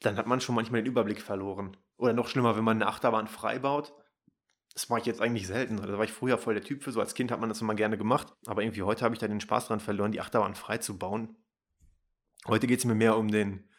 dann 0.02 0.18
hat 0.18 0.28
man 0.28 0.42
schon 0.42 0.56
manchmal 0.56 0.82
den 0.82 0.92
Überblick 0.92 1.22
verloren. 1.22 1.78
Oder 1.98 2.14
noch 2.14 2.28
schlimmer, 2.28 2.56
wenn 2.58 2.64
man 2.64 2.78
eine 2.78 2.88
Achterbahn 2.88 3.28
frei 3.28 3.60
baut 3.60 3.94
das 4.74 4.90
mache 4.90 5.02
ich 5.02 5.06
jetzt 5.06 5.22
eigentlich 5.22 5.48
selten. 5.48 5.78
Da 5.78 5.98
war 5.98 6.04
ich 6.06 6.14
früher 6.14 6.38
voll 6.38 6.54
der 6.54 6.64
Typ 6.64 6.84
für. 6.84 6.92
So 6.92 7.02
als 7.02 7.14
Kind 7.14 7.32
hat 7.32 7.40
man 7.40 7.50
das 7.50 7.62
immer 7.62 7.76
gerne 7.76 7.98
gemacht. 7.98 8.34
Aber 8.46 8.64
irgendwie 8.64 8.84
heute 8.84 9.04
habe 9.04 9.14
ich 9.14 9.20
da 9.20 9.28
den 9.28 9.42
Spaß 9.42 9.68
dran 9.68 9.80
verloren, 9.80 10.12
die 10.12 10.22
Achterbahn 10.22 10.56
frei 10.56 10.78
zu 10.78 10.98
bauen. 10.98 11.36
Heute 12.48 12.68
geht 12.68 12.80
es 12.80 12.86
mir 12.86 12.96
mehr 12.96 13.18
um 13.18 13.30
den 13.30 13.70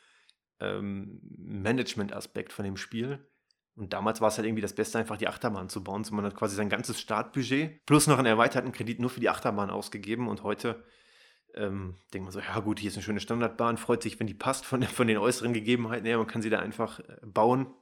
ähm, 0.60 1.20
Management-Aspekt 1.38 2.52
von 2.52 2.64
dem 2.64 2.76
Spiel. 2.76 3.26
Und 3.74 3.94
damals 3.94 4.20
war 4.20 4.28
es 4.28 4.36
halt 4.36 4.46
irgendwie 4.46 4.62
das 4.62 4.74
Beste, 4.74 4.98
einfach 4.98 5.16
die 5.16 5.28
Achterbahn 5.28 5.70
zu 5.70 5.82
bauen. 5.82 6.04
So 6.04 6.14
man 6.14 6.26
hat 6.26 6.36
quasi 6.36 6.56
sein 6.56 6.68
ganzes 6.68 7.00
Startbudget 7.00 7.84
plus 7.86 8.06
noch 8.06 8.18
einen 8.18 8.26
erweiterten 8.26 8.72
Kredit 8.72 9.00
nur 9.00 9.08
für 9.08 9.20
die 9.20 9.30
Achterbahn 9.30 9.70
ausgegeben. 9.70 10.28
Und 10.28 10.42
heute 10.42 10.84
ähm, 11.54 11.96
denkt 12.12 12.24
man 12.24 12.32
so, 12.32 12.40
ja 12.40 12.60
gut, 12.60 12.80
hier 12.80 12.90
ist 12.90 12.96
eine 12.96 13.02
schöne 13.02 13.20
Standardbahn, 13.20 13.78
freut 13.78 14.02
sich, 14.02 14.20
wenn 14.20 14.26
die 14.26 14.34
passt 14.34 14.66
von, 14.66 14.82
von 14.82 15.06
den 15.06 15.16
äußeren 15.16 15.54
Gegebenheiten 15.54 16.04
her. 16.04 16.18
Man 16.18 16.26
kann 16.26 16.42
sie 16.42 16.50
da 16.50 16.58
einfach 16.58 17.00
äh, 17.00 17.16
bauen 17.24 17.72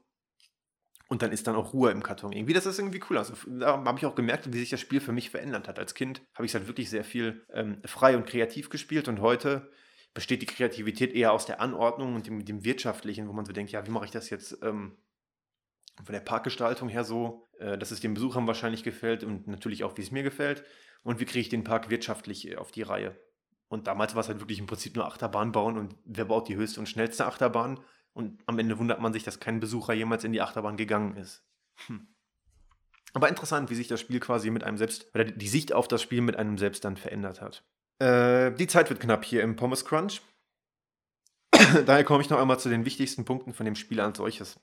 und 1.11 1.23
dann 1.23 1.33
ist 1.33 1.49
dann 1.49 1.57
auch 1.57 1.73
Ruhe 1.73 1.91
im 1.91 2.05
Karton. 2.05 2.31
Irgendwie, 2.31 2.53
das 2.53 2.67
ist 2.67 2.79
irgendwie 2.79 3.03
cool. 3.11 3.19
Also, 3.19 3.35
da 3.49 3.85
habe 3.85 3.99
ich 3.99 4.07
auch 4.07 4.15
gemerkt, 4.15 4.53
wie 4.53 4.59
sich 4.61 4.71
das 4.71 4.81
Spiel 4.81 5.01
für 5.01 5.11
mich 5.11 5.29
verändert 5.29 5.67
hat. 5.67 5.81
Als 5.81 5.95
Kind 5.95 6.23
habe 6.35 6.47
ich 6.47 6.53
es 6.53 6.55
halt 6.55 6.69
wirklich 6.69 6.89
sehr 6.89 7.03
viel 7.03 7.45
ähm, 7.53 7.83
frei 7.85 8.17
und 8.17 8.27
kreativ 8.27 8.71
gespielt 8.71 9.09
und 9.09 9.21
heute 9.21 9.69
besteht 10.15 10.41
die 10.41 10.47
Kreativität 10.47 11.13
eher 11.13 11.33
aus 11.33 11.47
der 11.47 11.61
Anordnung 11.61 12.15
und 12.15 12.29
dem, 12.29 12.45
dem 12.45 12.65
Wirtschaftlichen, 12.65 13.27
wo 13.27 13.33
man 13.33 13.45
so 13.45 13.53
denkt, 13.53 13.73
ja, 13.73 13.85
wie 13.85 13.91
mache 13.91 14.05
ich 14.05 14.13
das 14.13 14.31
jetzt 14.31 14.59
ähm, 14.63 14.99
von 16.05 16.13
der 16.13 16.21
Parkgestaltung 16.21 16.89
her 16.89 17.03
so, 17.03 17.49
äh, 17.59 17.77
dass 17.77 17.91
es 17.91 18.01
den 18.01 18.15
Besuchern 18.15 18.47
wahrscheinlich 18.47 18.85
gefällt 18.85 19.25
und 19.25 19.49
natürlich 19.49 19.83
auch, 19.83 19.97
wie 19.97 20.03
es 20.03 20.13
mir 20.13 20.23
gefällt. 20.23 20.63
Und 21.03 21.19
wie 21.19 21.25
kriege 21.25 21.41
ich 21.41 21.49
den 21.49 21.65
Park 21.65 21.91
wirtschaftlich 21.91 22.49
äh, 22.49 22.57
auf 22.57 22.71
die 22.71 22.83
Reihe? 22.83 23.19
Und 23.67 23.89
damals 23.89 24.15
war 24.15 24.21
es 24.21 24.29
halt 24.29 24.39
wirklich 24.39 24.61
im 24.61 24.67
Prinzip 24.67 24.95
nur 24.95 25.07
Achterbahn 25.07 25.51
bauen 25.51 25.77
und 25.77 25.97
wer 26.05 26.27
baut 26.27 26.47
die 26.47 26.57
höchste 26.57 26.79
und 26.79 26.89
schnellste 26.89 27.27
Achterbahn? 27.27 27.81
Und 28.21 28.39
am 28.45 28.59
Ende 28.59 28.79
wundert 28.79 29.01
man 29.01 29.15
sich, 29.15 29.23
dass 29.23 29.41
kein 29.41 29.61
Besucher 29.61 29.95
jemals 29.95 30.25
in 30.25 30.33
die 30.33 30.43
Achterbahn 30.43 30.77
gegangen 30.77 31.17
ist. 31.17 31.43
Hm. 31.87 32.07
Aber 33.15 33.31
interessant, 33.31 33.71
wie 33.71 33.75
sich 33.75 33.89
das 33.89 33.99
Spiel 33.99 34.21
quasi 34.21 34.51
mit 34.51 34.63
einem 34.63 34.77
selbst, 34.77 35.07
oder 35.15 35.25
die 35.25 35.49
Sicht 35.49 35.73
auf 35.73 35.89
das 35.89 36.03
Spiel 36.03 36.21
mit 36.21 36.37
einem 36.37 36.59
selbst 36.59 36.85
dann 36.85 36.99
verändert 36.99 37.41
hat. 37.41 37.65
Äh, 37.99 38.53
die 38.53 38.67
Zeit 38.67 38.91
wird 38.91 39.01
knapp 39.01 39.25
hier 39.25 39.43
im 39.43 39.57
Pommes 39.57 39.87
Crunch. 39.87 40.21
Daher 41.87 42.05
komme 42.05 42.23
ich 42.23 42.29
noch 42.29 42.39
einmal 42.39 42.61
zu 42.61 42.69
den 42.69 42.85
wichtigsten 42.85 43.25
Punkten 43.25 43.55
von 43.55 43.65
dem 43.65 43.75
Spiel 43.75 44.01
als 44.01 44.19
solches. 44.19 44.61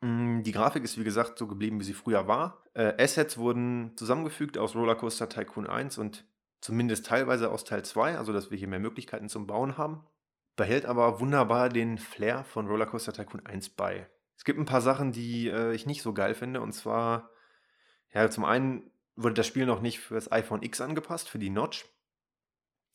Hm, 0.00 0.44
die 0.44 0.52
Grafik 0.52 0.84
ist 0.84 0.96
wie 0.96 1.04
gesagt 1.04 1.36
so 1.36 1.48
geblieben, 1.48 1.80
wie 1.80 1.84
sie 1.84 1.92
früher 1.92 2.28
war. 2.28 2.62
Äh, 2.74 3.02
Assets 3.02 3.36
wurden 3.36 3.96
zusammengefügt 3.96 4.58
aus 4.58 4.76
Rollercoaster 4.76 5.28
Tycoon 5.28 5.66
1 5.66 5.98
und 5.98 6.24
zumindest 6.60 7.06
teilweise 7.06 7.50
aus 7.50 7.64
Teil 7.64 7.84
2, 7.84 8.16
also 8.16 8.32
dass 8.32 8.52
wir 8.52 8.58
hier 8.58 8.68
mehr 8.68 8.78
Möglichkeiten 8.78 9.28
zum 9.28 9.48
Bauen 9.48 9.76
haben 9.76 10.06
behält 10.56 10.86
aber 10.86 11.20
wunderbar 11.20 11.68
den 11.68 11.98
Flair 11.98 12.44
von 12.44 12.66
Rollercoaster 12.66 13.12
Tycoon 13.12 13.44
1 13.44 13.70
bei. 13.70 14.08
Es 14.36 14.44
gibt 14.44 14.58
ein 14.58 14.66
paar 14.66 14.80
Sachen, 14.80 15.12
die 15.12 15.48
äh, 15.48 15.74
ich 15.74 15.86
nicht 15.86 16.02
so 16.02 16.12
geil 16.12 16.34
finde. 16.34 16.60
Und 16.60 16.72
zwar, 16.72 17.30
ja, 18.12 18.28
zum 18.30 18.44
einen 18.44 18.90
wurde 19.16 19.34
das 19.34 19.46
Spiel 19.46 19.66
noch 19.66 19.80
nicht 19.80 20.00
für 20.00 20.14
das 20.14 20.30
iPhone 20.30 20.62
X 20.62 20.80
angepasst, 20.80 21.28
für 21.28 21.38
die 21.38 21.50
Notch. 21.50 21.86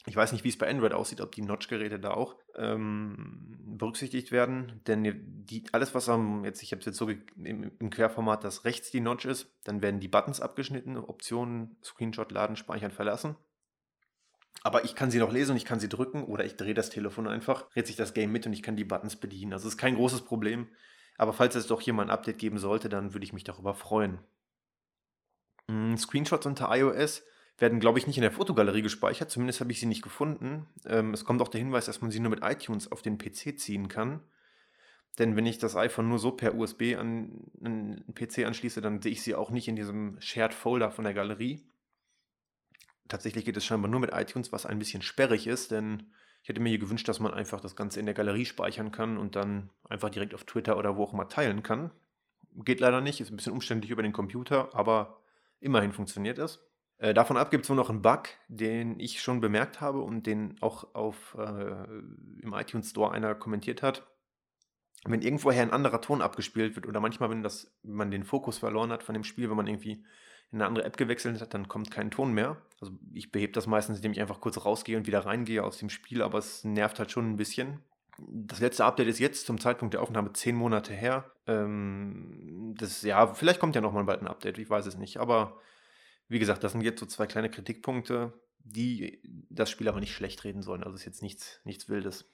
Ich 0.06 0.16
weiß 0.16 0.32
nicht, 0.32 0.44
wie 0.44 0.50
es 0.50 0.58
bei 0.58 0.70
Android 0.70 0.94
aussieht, 0.94 1.22
ob 1.22 1.34
die 1.34 1.42
Notch-Geräte 1.42 2.00
da 2.00 2.12
auch 2.12 2.36
ähm, 2.56 3.58
berücksichtigt 3.78 4.32
werden. 4.32 4.82
Denn 4.88 5.04
die, 5.46 5.66
alles, 5.74 5.94
was 5.94 6.08
am, 6.08 6.46
jetzt, 6.46 6.63
ich 6.63 6.72
habe 6.72 6.80
es 6.80 6.86
jetzt 6.86 6.98
so 6.98 7.10
im, 7.10 7.72
im, 7.80 7.89
Querformat, 7.89 8.44
dass 8.44 8.63
rechts 8.63 8.92
die 8.92 9.01
Notch 9.01 9.25
ist, 9.25 9.54
dann 9.66 9.82
werden 9.82 10.00
die 10.00 10.08
Buttons 10.08 10.39
abgeschnitten, 10.39 10.98
Optionen, 10.98 11.78
Screenshot, 11.84 12.32
Laden, 12.32 12.56
Speichern, 12.56 12.92
Verlassen. 12.92 13.36
Aber 14.62 14.84
ich 14.84 14.96
kann 14.96 15.12
sie 15.12 15.20
noch 15.20 15.32
lesen 15.32 15.51
und 15.51 15.58
ich 15.58 15.66
kann 15.66 15.80
sie 15.80 15.89
drücken 15.89 16.24
oder 16.24 16.46
ich 16.46 16.56
drehe 16.56 16.74
das 16.74 16.89
Telefon 16.89 17.28
einfach, 17.28 17.70
dreht 17.70 17.88
sich 17.88 17.96
das 17.96 18.13
Game 18.13 18.32
mit 18.32 18.46
und 18.46 18.54
ich 18.54 18.63
kann 18.63 18.75
die 18.75 18.84
Buttons 18.84 19.16
bedienen. 19.16 19.54
Also 19.54 19.68
ist 19.68 19.78
kein 19.78 19.96
großes 19.96 20.22
Problem. 20.22 20.68
Aber 21.18 21.34
falls 21.34 21.56
es 21.56 21.68
doch 21.68 21.82
hier 21.82 21.94
mal 21.94 22.04
ein 22.04 22.10
Update 22.10 22.38
geben 22.38 22.58
sollte, 22.58 22.89
dann 22.89 23.13
würde 23.13 23.25
ich 23.25 23.34
mich 23.34 23.44
darüber 23.44 23.74
freuen. 23.74 24.20
Hm, 25.70 25.98
Screenshots 25.98 26.46
unter 26.46 26.75
iOS 26.75 27.24
werden, 27.58 27.80
glaube 27.80 28.00
ich, 28.00 28.08
nicht 28.08 28.18
in 28.18 28.22
der 28.22 28.32
Fotogalerie 28.32 28.82
gespeichert. 28.82 29.30
Zumindest 29.30 29.60
habe 29.60 29.72
ich 29.72 29.80
sie 29.80 29.86
nicht 29.86 30.01
gefunden. 30.01 30.66
Ähm, 30.86 31.13
es 31.13 31.25
kommt 31.25 31.42
auch 31.42 31.50
der 31.50 31.60
Hinweis, 31.60 31.86
dass 31.86 32.01
man 32.01 32.12
sie 32.12 32.20
nur 32.20 32.32
mit 32.32 32.44
iTunes 32.44 32.92
auf 32.92 33.01
den 33.01 33.18
PC 33.18 33.60
ziehen 33.60 33.89
kann. 33.89 34.22
Denn 35.18 35.36
wenn 35.36 35.46
ich 35.46 35.58
das 35.58 35.75
iPhone 35.75 36.08
nur 36.08 36.20
so 36.20 36.32
per 36.32 36.56
USB 36.56 36.96
an 36.98 37.51
einen 37.63 38.06
PC 38.16 38.46
anschließe, 38.46 38.80
dann 38.80 39.01
sehe 39.01 39.12
ich 39.12 39.22
sie 39.22 39.36
auch 39.36 39.50
nicht 39.51 39.68
in 39.68 39.75
diesem 39.75 40.20
Shared 40.22 40.54
Folder 40.54 40.92
von 40.92 41.04
der 41.04 41.13
Galerie. 41.13 41.62
Tatsächlich 43.10 43.44
geht 43.44 43.58
es 43.58 43.66
scheinbar 43.66 43.89
nur 43.89 44.00
mit 44.00 44.12
iTunes, 44.13 44.51
was 44.51 44.66
ein 44.66 44.80
bisschen 44.80 45.01
sperrig 45.01 45.48
ist, 45.48 45.72
denn 45.72 46.12
ich 46.44 46.48
hätte 46.48 46.62
mir 46.62 46.70
hier 46.70 46.80
gewünscht, 46.80 47.08
dass 47.08 47.20
man 47.20 47.34
einfach 47.34 47.60
das 47.60 47.75
Ganze 47.75 48.00
in 48.00 48.06
der 48.06 48.16
Galerie 48.16 48.46
speichern 48.46 48.92
kann 48.92 49.18
und 49.18 49.36
dann 49.36 49.72
einfach 49.84 50.10
direkt 50.10 50.34
auf 50.34 50.46
Twitter 50.46 50.78
oder 50.78 50.96
wo 50.96 51.04
auch 51.04 51.13
immer 51.13 51.28
teilen 51.28 51.63
kann. 51.63 51.92
Geht 52.63 52.80
leider 52.80 53.01
nicht, 53.01 53.20
ist 53.20 53.32
ein 53.32 53.36
bisschen 53.36 53.51
umständlich 53.51 53.92
über 53.92 54.04
den 54.04 54.13
Computer, 54.13 54.74
aber 54.74 55.22
immerhin 55.60 55.92
funktioniert 55.92 56.38
es. 56.38 56.63
Äh, 57.00 57.13
davon 57.13 57.36
ab 57.36 57.50
gibt 57.50 57.66
es 57.66 57.70
nur 57.70 57.75
noch 57.75 57.89
einen 57.89 58.01
Bug, 58.01 58.30
den 58.48 59.00
ich 59.00 59.22
schon 59.22 59.42
bemerkt 59.42 59.82
habe 59.82 60.01
und 60.01 60.28
den 60.28 60.56
auch 60.62 60.94
auf, 60.94 61.36
äh, 61.38 61.84
im 62.42 62.54
iTunes 62.54 62.92
Store 62.92 63.12
einer 63.12 63.34
kommentiert 63.34 63.82
hat. 63.82 64.06
Wenn 65.06 65.22
irgendwoher 65.22 65.63
ein 65.63 65.72
anderer 65.72 66.01
Ton 66.01 66.22
abgespielt 66.22 66.75
wird 66.75 66.86
oder 66.86 67.00
manchmal, 67.00 67.30
wenn, 67.30 67.42
das, 67.42 67.75
wenn 67.84 67.96
man 67.96 68.12
den 68.12 68.24
Fokus 68.24 68.60
verloren 68.60 68.92
hat 68.92 69.01
von 69.01 69.13
dem 69.13 69.24
Spiel, 69.24 69.50
wenn 69.50 69.58
man 69.58 69.68
irgendwie 69.68 70.06
in 70.51 70.58
eine 70.60 70.68
andere 70.68 70.86
App 70.86 70.98
gewechselt 70.98 71.41
hat, 71.41 71.53
dann 71.53 71.68
kommt 71.68 71.91
kein 71.91 72.12
Ton 72.12 72.34
mehr. 72.34 72.58
Also 72.82 72.94
ich 73.13 73.32
behebe 73.32 73.53
das 73.53 73.68
meistens, 73.68 73.98
indem 73.98 74.13
ich 74.13 74.22
einfach 74.22 74.41
kurz 74.41 74.63
rausgehe 74.65 74.98
und 74.98 75.08
wieder 75.08 75.25
reingehe 75.25 75.63
aus 75.63 75.77
dem 75.77 75.89
Spiel, 75.89 76.22
aber 76.22 76.39
es 76.39 76.63
nervt 76.63 77.00
halt 77.00 77.12
schon 77.12 77.29
ein 77.29 77.38
bisschen. 77.38 77.82
Das 78.18 78.60
letzte 78.60 78.84
Update 78.84 79.08
ist 79.08 79.20
jetzt 79.20 79.46
zum 79.46 79.60
Zeitpunkt 79.60 79.94
der 79.94 80.01
Aufnahme 80.01 80.34
zehn 80.34 80.56
Monate 80.56 80.94
her. 80.94 81.32
Ähm, 81.48 82.74
das, 82.77 83.01
ja, 83.03 83.27
vielleicht 83.27 83.60
kommt 83.60 83.75
ja 83.75 83.82
nochmal 83.82 84.03
bald 84.03 84.22
ein 84.22 84.27
Update, 84.27 84.58
ich 84.58 84.70
weiß 84.70 84.86
es 84.88 84.98
nicht. 84.98 85.18
Aber 85.18 85.60
wie 86.27 86.39
gesagt, 86.39 86.63
das 86.63 86.74
sind 86.74 86.82
jetzt 86.82 87.00
so 87.00 87.06
zwei 87.06 87.27
kleine 87.27 87.50
Kritikpunkte, 87.50 88.34
die 88.60 89.22
das 89.50 89.70
Spiel 89.70 89.88
aber 89.88 90.00
nicht 90.00 90.13
schlecht 90.13 90.44
reden 90.44 90.62
sollen. 90.62 90.84
Also 90.84 90.96
ist 90.96 91.06
jetzt 91.06 91.22
nichts, 91.22 91.62
nichts 91.63 91.89
Wildes. 91.89 92.25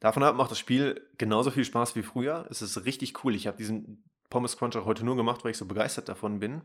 Davon 0.00 0.22
ab 0.22 0.36
macht 0.36 0.50
das 0.50 0.58
Spiel 0.58 1.08
genauso 1.18 1.50
viel 1.50 1.64
Spaß 1.64 1.96
wie 1.96 2.02
früher. 2.02 2.46
Es 2.50 2.62
ist 2.62 2.84
richtig 2.84 3.24
cool. 3.24 3.34
Ich 3.34 3.46
habe 3.46 3.56
diesen 3.56 4.04
Pommes 4.30 4.56
Crunch 4.56 4.76
auch 4.76 4.84
heute 4.84 5.04
nur 5.04 5.16
gemacht, 5.16 5.44
weil 5.44 5.50
ich 5.50 5.56
so 5.56 5.66
begeistert 5.66 6.08
davon 6.08 6.38
bin. 6.38 6.62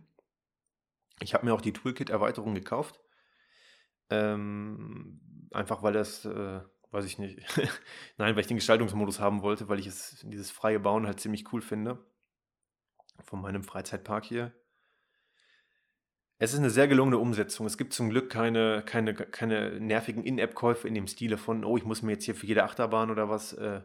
Ich 1.22 1.34
habe 1.34 1.46
mir 1.46 1.53
auch 1.53 1.62
die 1.62 1.74
Toolkit-Erweiterung 1.74 2.53
gekauft. 2.53 3.00
Ähm, 4.10 5.48
einfach 5.51 5.84
weil 5.84 5.93
das, 5.93 6.25
äh, 6.25 6.62
weiß 6.91 7.05
ich 7.05 7.17
nicht, 7.20 7.39
nein, 8.17 8.36
weil 8.36 8.41
ich 8.41 8.48
den 8.48 8.58
Gestaltungsmodus 8.58 9.20
haben 9.20 9.41
wollte, 9.41 9.70
weil 9.70 9.79
ich 9.79 9.88
es, 9.88 10.24
dieses 10.27 10.51
freie 10.51 10.79
Bauen 10.79 11.05
halt 11.05 11.20
ziemlich 11.20 11.51
cool 11.53 11.62
finde. 11.62 12.05
Von 13.24 13.41
meinem 13.41 13.63
Freizeitpark 13.63 14.25
hier. 14.25 14.53
Es 16.39 16.51
ist 16.51 16.60
eine 16.60 16.72
sehr 16.72 16.88
gelungene 16.88 17.20
Umsetzung. 17.20 17.65
Es 17.65 17.77
gibt 17.77 17.93
zum 17.93 18.10
Glück 18.10 18.29
keine, 18.29 18.84
keine, 18.86 19.13
keine 19.13 19.79
nervigen 19.79 20.24
In-App-Käufe 20.24 20.88
in 20.88 20.93
dem 20.93 21.08
Stile 21.08 21.38
von, 21.38 21.63
oh, 21.63 21.77
ich 21.77 21.86
muss 21.86 22.01
mir 22.01 22.13
jetzt 22.13 22.25
hier 22.25 22.36
für 22.36 22.48
jede 22.48 22.63
Achterbahn 22.63 23.12
oder 23.12 23.29
was 23.29 23.53
äh, 23.53 23.82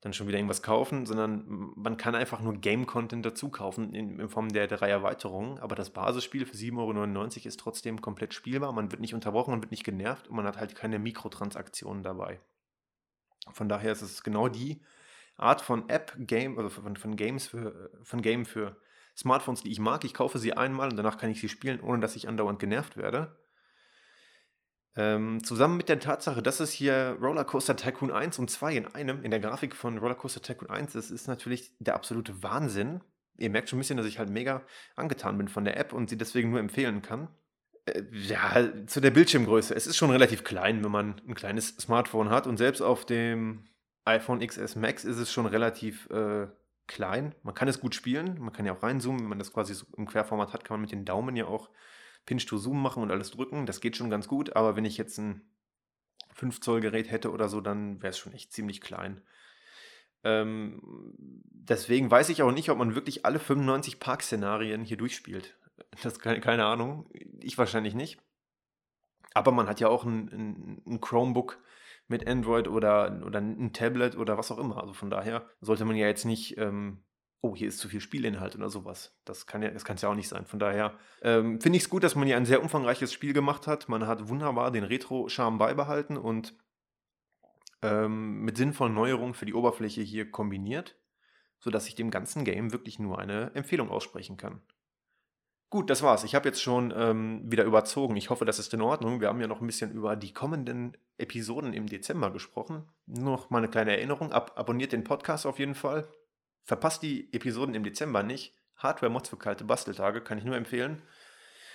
dann 0.00 0.12
schon 0.12 0.28
wieder 0.28 0.38
irgendwas 0.38 0.62
kaufen, 0.62 1.06
sondern 1.06 1.72
man 1.74 1.96
kann 1.96 2.14
einfach 2.14 2.40
nur 2.40 2.54
Game-Content 2.54 3.26
dazu 3.26 3.48
kaufen 3.48 3.94
in, 3.94 4.20
in, 4.20 4.28
Form 4.28 4.48
der 4.48 4.68
drei 4.68 4.88
Erweiterungen. 4.90 5.58
Aber 5.58 5.74
das 5.74 5.90
Basisspiel 5.90 6.46
für 6.46 6.56
7,99 6.56 6.76
Euro 6.78 7.48
ist 7.48 7.60
trotzdem 7.60 8.00
komplett 8.00 8.32
spielbar. 8.32 8.72
Man 8.72 8.92
wird 8.92 9.00
nicht 9.00 9.14
unterbrochen, 9.14 9.50
man 9.50 9.62
wird 9.62 9.72
nicht 9.72 9.84
genervt 9.84 10.28
und 10.28 10.36
man 10.36 10.46
hat 10.46 10.58
halt 10.58 10.76
keine 10.76 11.00
Mikrotransaktionen 11.00 12.04
dabei. 12.04 12.40
Von 13.52 13.68
daher 13.68 13.90
ist 13.90 14.02
es 14.02 14.22
genau 14.22 14.48
die 14.48 14.82
Art 15.36 15.62
von 15.62 15.88
App-Game, 15.88 16.58
also 16.58 16.70
von, 16.70 16.96
von 16.96 17.16
Games 17.16 17.48
für, 17.48 17.90
von 18.02 18.22
Game 18.22 18.44
für 18.44 18.76
Smartphones, 19.16 19.62
die 19.62 19.72
ich 19.72 19.80
mag. 19.80 20.04
Ich 20.04 20.14
kaufe 20.14 20.38
sie 20.38 20.52
einmal 20.52 20.90
und 20.90 20.96
danach 20.96 21.18
kann 21.18 21.30
ich 21.30 21.40
sie 21.40 21.48
spielen, 21.48 21.80
ohne 21.80 22.00
dass 22.00 22.14
ich 22.14 22.28
andauernd 22.28 22.60
genervt 22.60 22.96
werde. 22.96 23.36
Ähm, 24.96 25.44
zusammen 25.44 25.76
mit 25.76 25.88
der 25.88 26.00
Tatsache, 26.00 26.42
dass 26.42 26.60
es 26.60 26.72
hier 26.72 27.16
Rollercoaster 27.20 27.76
Tycoon 27.76 28.10
1 28.10 28.38
und 28.38 28.50
2 28.50 28.76
in 28.76 28.86
einem, 28.86 29.22
in 29.22 29.30
der 29.30 29.40
Grafik 29.40 29.76
von 29.76 29.98
Rollercoaster 29.98 30.42
Tycoon 30.42 30.70
1 30.70 30.94
ist, 30.94 31.10
ist 31.10 31.28
natürlich 31.28 31.72
der 31.78 31.94
absolute 31.94 32.42
Wahnsinn. 32.42 33.00
Ihr 33.36 33.50
merkt 33.50 33.68
schon 33.68 33.78
ein 33.78 33.80
bisschen, 33.80 33.96
dass 33.96 34.06
ich 34.06 34.18
halt 34.18 34.30
mega 34.30 34.62
angetan 34.96 35.38
bin 35.38 35.48
von 35.48 35.64
der 35.64 35.76
App 35.76 35.92
und 35.92 36.10
sie 36.10 36.18
deswegen 36.18 36.50
nur 36.50 36.58
empfehlen 36.58 37.02
kann. 37.02 37.28
Äh, 37.86 38.02
ja, 38.10 38.86
zu 38.86 39.00
der 39.00 39.10
Bildschirmgröße. 39.10 39.74
Es 39.74 39.86
ist 39.86 39.96
schon 39.96 40.10
relativ 40.10 40.42
klein, 40.42 40.82
wenn 40.82 40.90
man 40.90 41.20
ein 41.28 41.34
kleines 41.34 41.76
Smartphone 41.76 42.30
hat 42.30 42.46
und 42.46 42.56
selbst 42.56 42.80
auf 42.80 43.06
dem 43.06 43.64
iPhone 44.04 44.44
XS 44.44 44.76
Max 44.76 45.04
ist 45.04 45.18
es 45.18 45.32
schon 45.32 45.46
relativ 45.46 46.08
äh, 46.10 46.48
klein. 46.86 47.34
Man 47.42 47.54
kann 47.54 47.68
es 47.68 47.80
gut 47.80 47.94
spielen, 47.94 48.40
man 48.40 48.52
kann 48.52 48.66
ja 48.66 48.72
auch 48.72 48.82
reinzoomen. 48.82 49.20
Wenn 49.20 49.28
man 49.28 49.38
das 49.38 49.52
quasi 49.52 49.74
so 49.74 49.86
im 49.96 50.06
Querformat 50.06 50.52
hat, 50.52 50.64
kann 50.64 50.74
man 50.74 50.80
mit 50.82 50.92
den 50.92 51.04
Daumen 51.04 51.36
ja 51.36 51.46
auch 51.46 51.68
Pinch 52.28 52.44
to 52.44 52.58
Zoom 52.58 52.82
machen 52.82 53.02
und 53.02 53.10
alles 53.10 53.30
drücken. 53.30 53.64
Das 53.64 53.80
geht 53.80 53.96
schon 53.96 54.10
ganz 54.10 54.28
gut, 54.28 54.54
aber 54.54 54.76
wenn 54.76 54.84
ich 54.84 54.98
jetzt 54.98 55.16
ein 55.16 55.40
5 56.34 56.60
Zoll 56.60 56.82
Gerät 56.82 57.10
hätte 57.10 57.32
oder 57.32 57.48
so, 57.48 57.62
dann 57.62 58.02
wäre 58.02 58.10
es 58.10 58.18
schon 58.18 58.34
echt 58.34 58.52
ziemlich 58.52 58.82
klein. 58.82 59.22
Ähm, 60.24 60.82
deswegen 61.16 62.10
weiß 62.10 62.28
ich 62.28 62.42
auch 62.42 62.52
nicht, 62.52 62.68
ob 62.68 62.76
man 62.76 62.94
wirklich 62.94 63.24
alle 63.24 63.38
95 63.38 63.98
Parkszenarien 63.98 64.84
hier 64.84 64.98
durchspielt. 64.98 65.56
Das 66.02 66.18
keine, 66.18 66.40
keine 66.40 66.66
Ahnung. 66.66 67.08
Ich 67.40 67.56
wahrscheinlich 67.56 67.94
nicht. 67.94 68.18
Aber 69.32 69.52
man 69.52 69.68
hat 69.68 69.80
ja 69.80 69.88
auch 69.88 70.04
ein, 70.04 70.28
ein, 70.28 70.82
ein 70.86 71.00
Chromebook 71.00 71.62
mit 72.08 72.26
Android 72.26 72.68
oder, 72.68 73.22
oder 73.24 73.40
ein 73.40 73.72
Tablet 73.72 74.16
oder 74.16 74.36
was 74.36 74.50
auch 74.50 74.58
immer. 74.58 74.82
Also 74.82 74.92
von 74.92 75.08
daher 75.08 75.48
sollte 75.60 75.84
man 75.84 75.96
ja 75.96 76.06
jetzt 76.06 76.24
nicht, 76.24 76.58
ähm, 76.58 77.04
oh, 77.40 77.54
hier 77.54 77.68
ist 77.68 77.78
zu 77.78 77.88
viel 77.88 78.00
Spielinhalt 78.00 78.56
oder 78.56 78.68
sowas. 78.68 79.16
Das 79.24 79.46
kann 79.46 79.62
ja, 79.62 79.70
das 79.70 79.84
kann 79.84 79.96
es 79.96 80.02
ja 80.02 80.08
auch 80.08 80.14
nicht 80.14 80.28
sein. 80.28 80.44
Von 80.44 80.58
daher 80.58 80.98
ähm, 81.22 81.60
finde 81.60 81.76
ich 81.76 81.84
es 81.84 81.90
gut, 81.90 82.02
dass 82.02 82.14
man 82.14 82.26
hier 82.26 82.36
ein 82.36 82.46
sehr 82.46 82.62
umfangreiches 82.62 83.12
Spiel 83.12 83.32
gemacht 83.32 83.66
hat. 83.66 83.88
Man 83.88 84.06
hat 84.06 84.28
wunderbar 84.28 84.70
den 84.70 84.84
Retro-Charme 84.84 85.58
beibehalten 85.58 86.16
und 86.16 86.54
ähm, 87.82 88.40
mit 88.42 88.56
sinnvollen 88.56 88.94
Neuerungen 88.94 89.34
für 89.34 89.46
die 89.46 89.54
Oberfläche 89.54 90.02
hier 90.02 90.30
kombiniert, 90.30 90.96
sodass 91.60 91.86
ich 91.86 91.94
dem 91.94 92.10
ganzen 92.10 92.44
Game 92.44 92.72
wirklich 92.72 92.98
nur 92.98 93.18
eine 93.18 93.54
Empfehlung 93.54 93.90
aussprechen 93.90 94.36
kann. 94.36 94.60
Gut, 95.70 95.90
das 95.90 96.02
war's. 96.02 96.24
Ich 96.24 96.34
habe 96.34 96.48
jetzt 96.48 96.62
schon 96.62 96.94
ähm, 96.96 97.42
wieder 97.44 97.64
überzogen. 97.64 98.16
Ich 98.16 98.30
hoffe, 98.30 98.46
das 98.46 98.58
ist 98.58 98.72
in 98.72 98.80
Ordnung. 98.80 99.20
Wir 99.20 99.28
haben 99.28 99.40
ja 99.40 99.46
noch 99.46 99.60
ein 99.60 99.66
bisschen 99.66 99.92
über 99.92 100.16
die 100.16 100.32
kommenden 100.32 100.96
Episoden 101.18 101.74
im 101.74 101.86
Dezember 101.86 102.30
gesprochen. 102.30 102.88
Nur 103.04 103.32
noch 103.32 103.50
mal 103.50 103.58
eine 103.58 103.68
kleine 103.68 103.94
Erinnerung. 103.94 104.32
Ab 104.32 104.52
abonniert 104.56 104.92
den 104.92 105.04
Podcast 105.04 105.44
auf 105.44 105.58
jeden 105.58 105.74
Fall. 105.74 106.08
Verpasst 106.68 107.02
die 107.02 107.32
Episoden 107.32 107.74
im 107.74 107.82
Dezember 107.82 108.22
nicht. 108.22 108.54
Hardware-Mods 108.76 109.30
für 109.30 109.38
kalte 109.38 109.64
Basteltage 109.64 110.20
kann 110.20 110.36
ich 110.36 110.44
nur 110.44 110.54
empfehlen. 110.54 111.00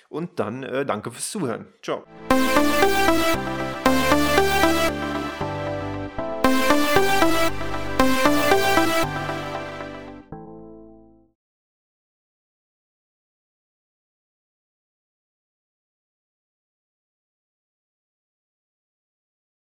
Und 0.07 0.39
dann 0.39 0.61
äh, 0.61 0.85
danke 0.85 1.09
fürs 1.09 1.31
Zuhören. 1.31 1.73
Ciao. 1.81 2.05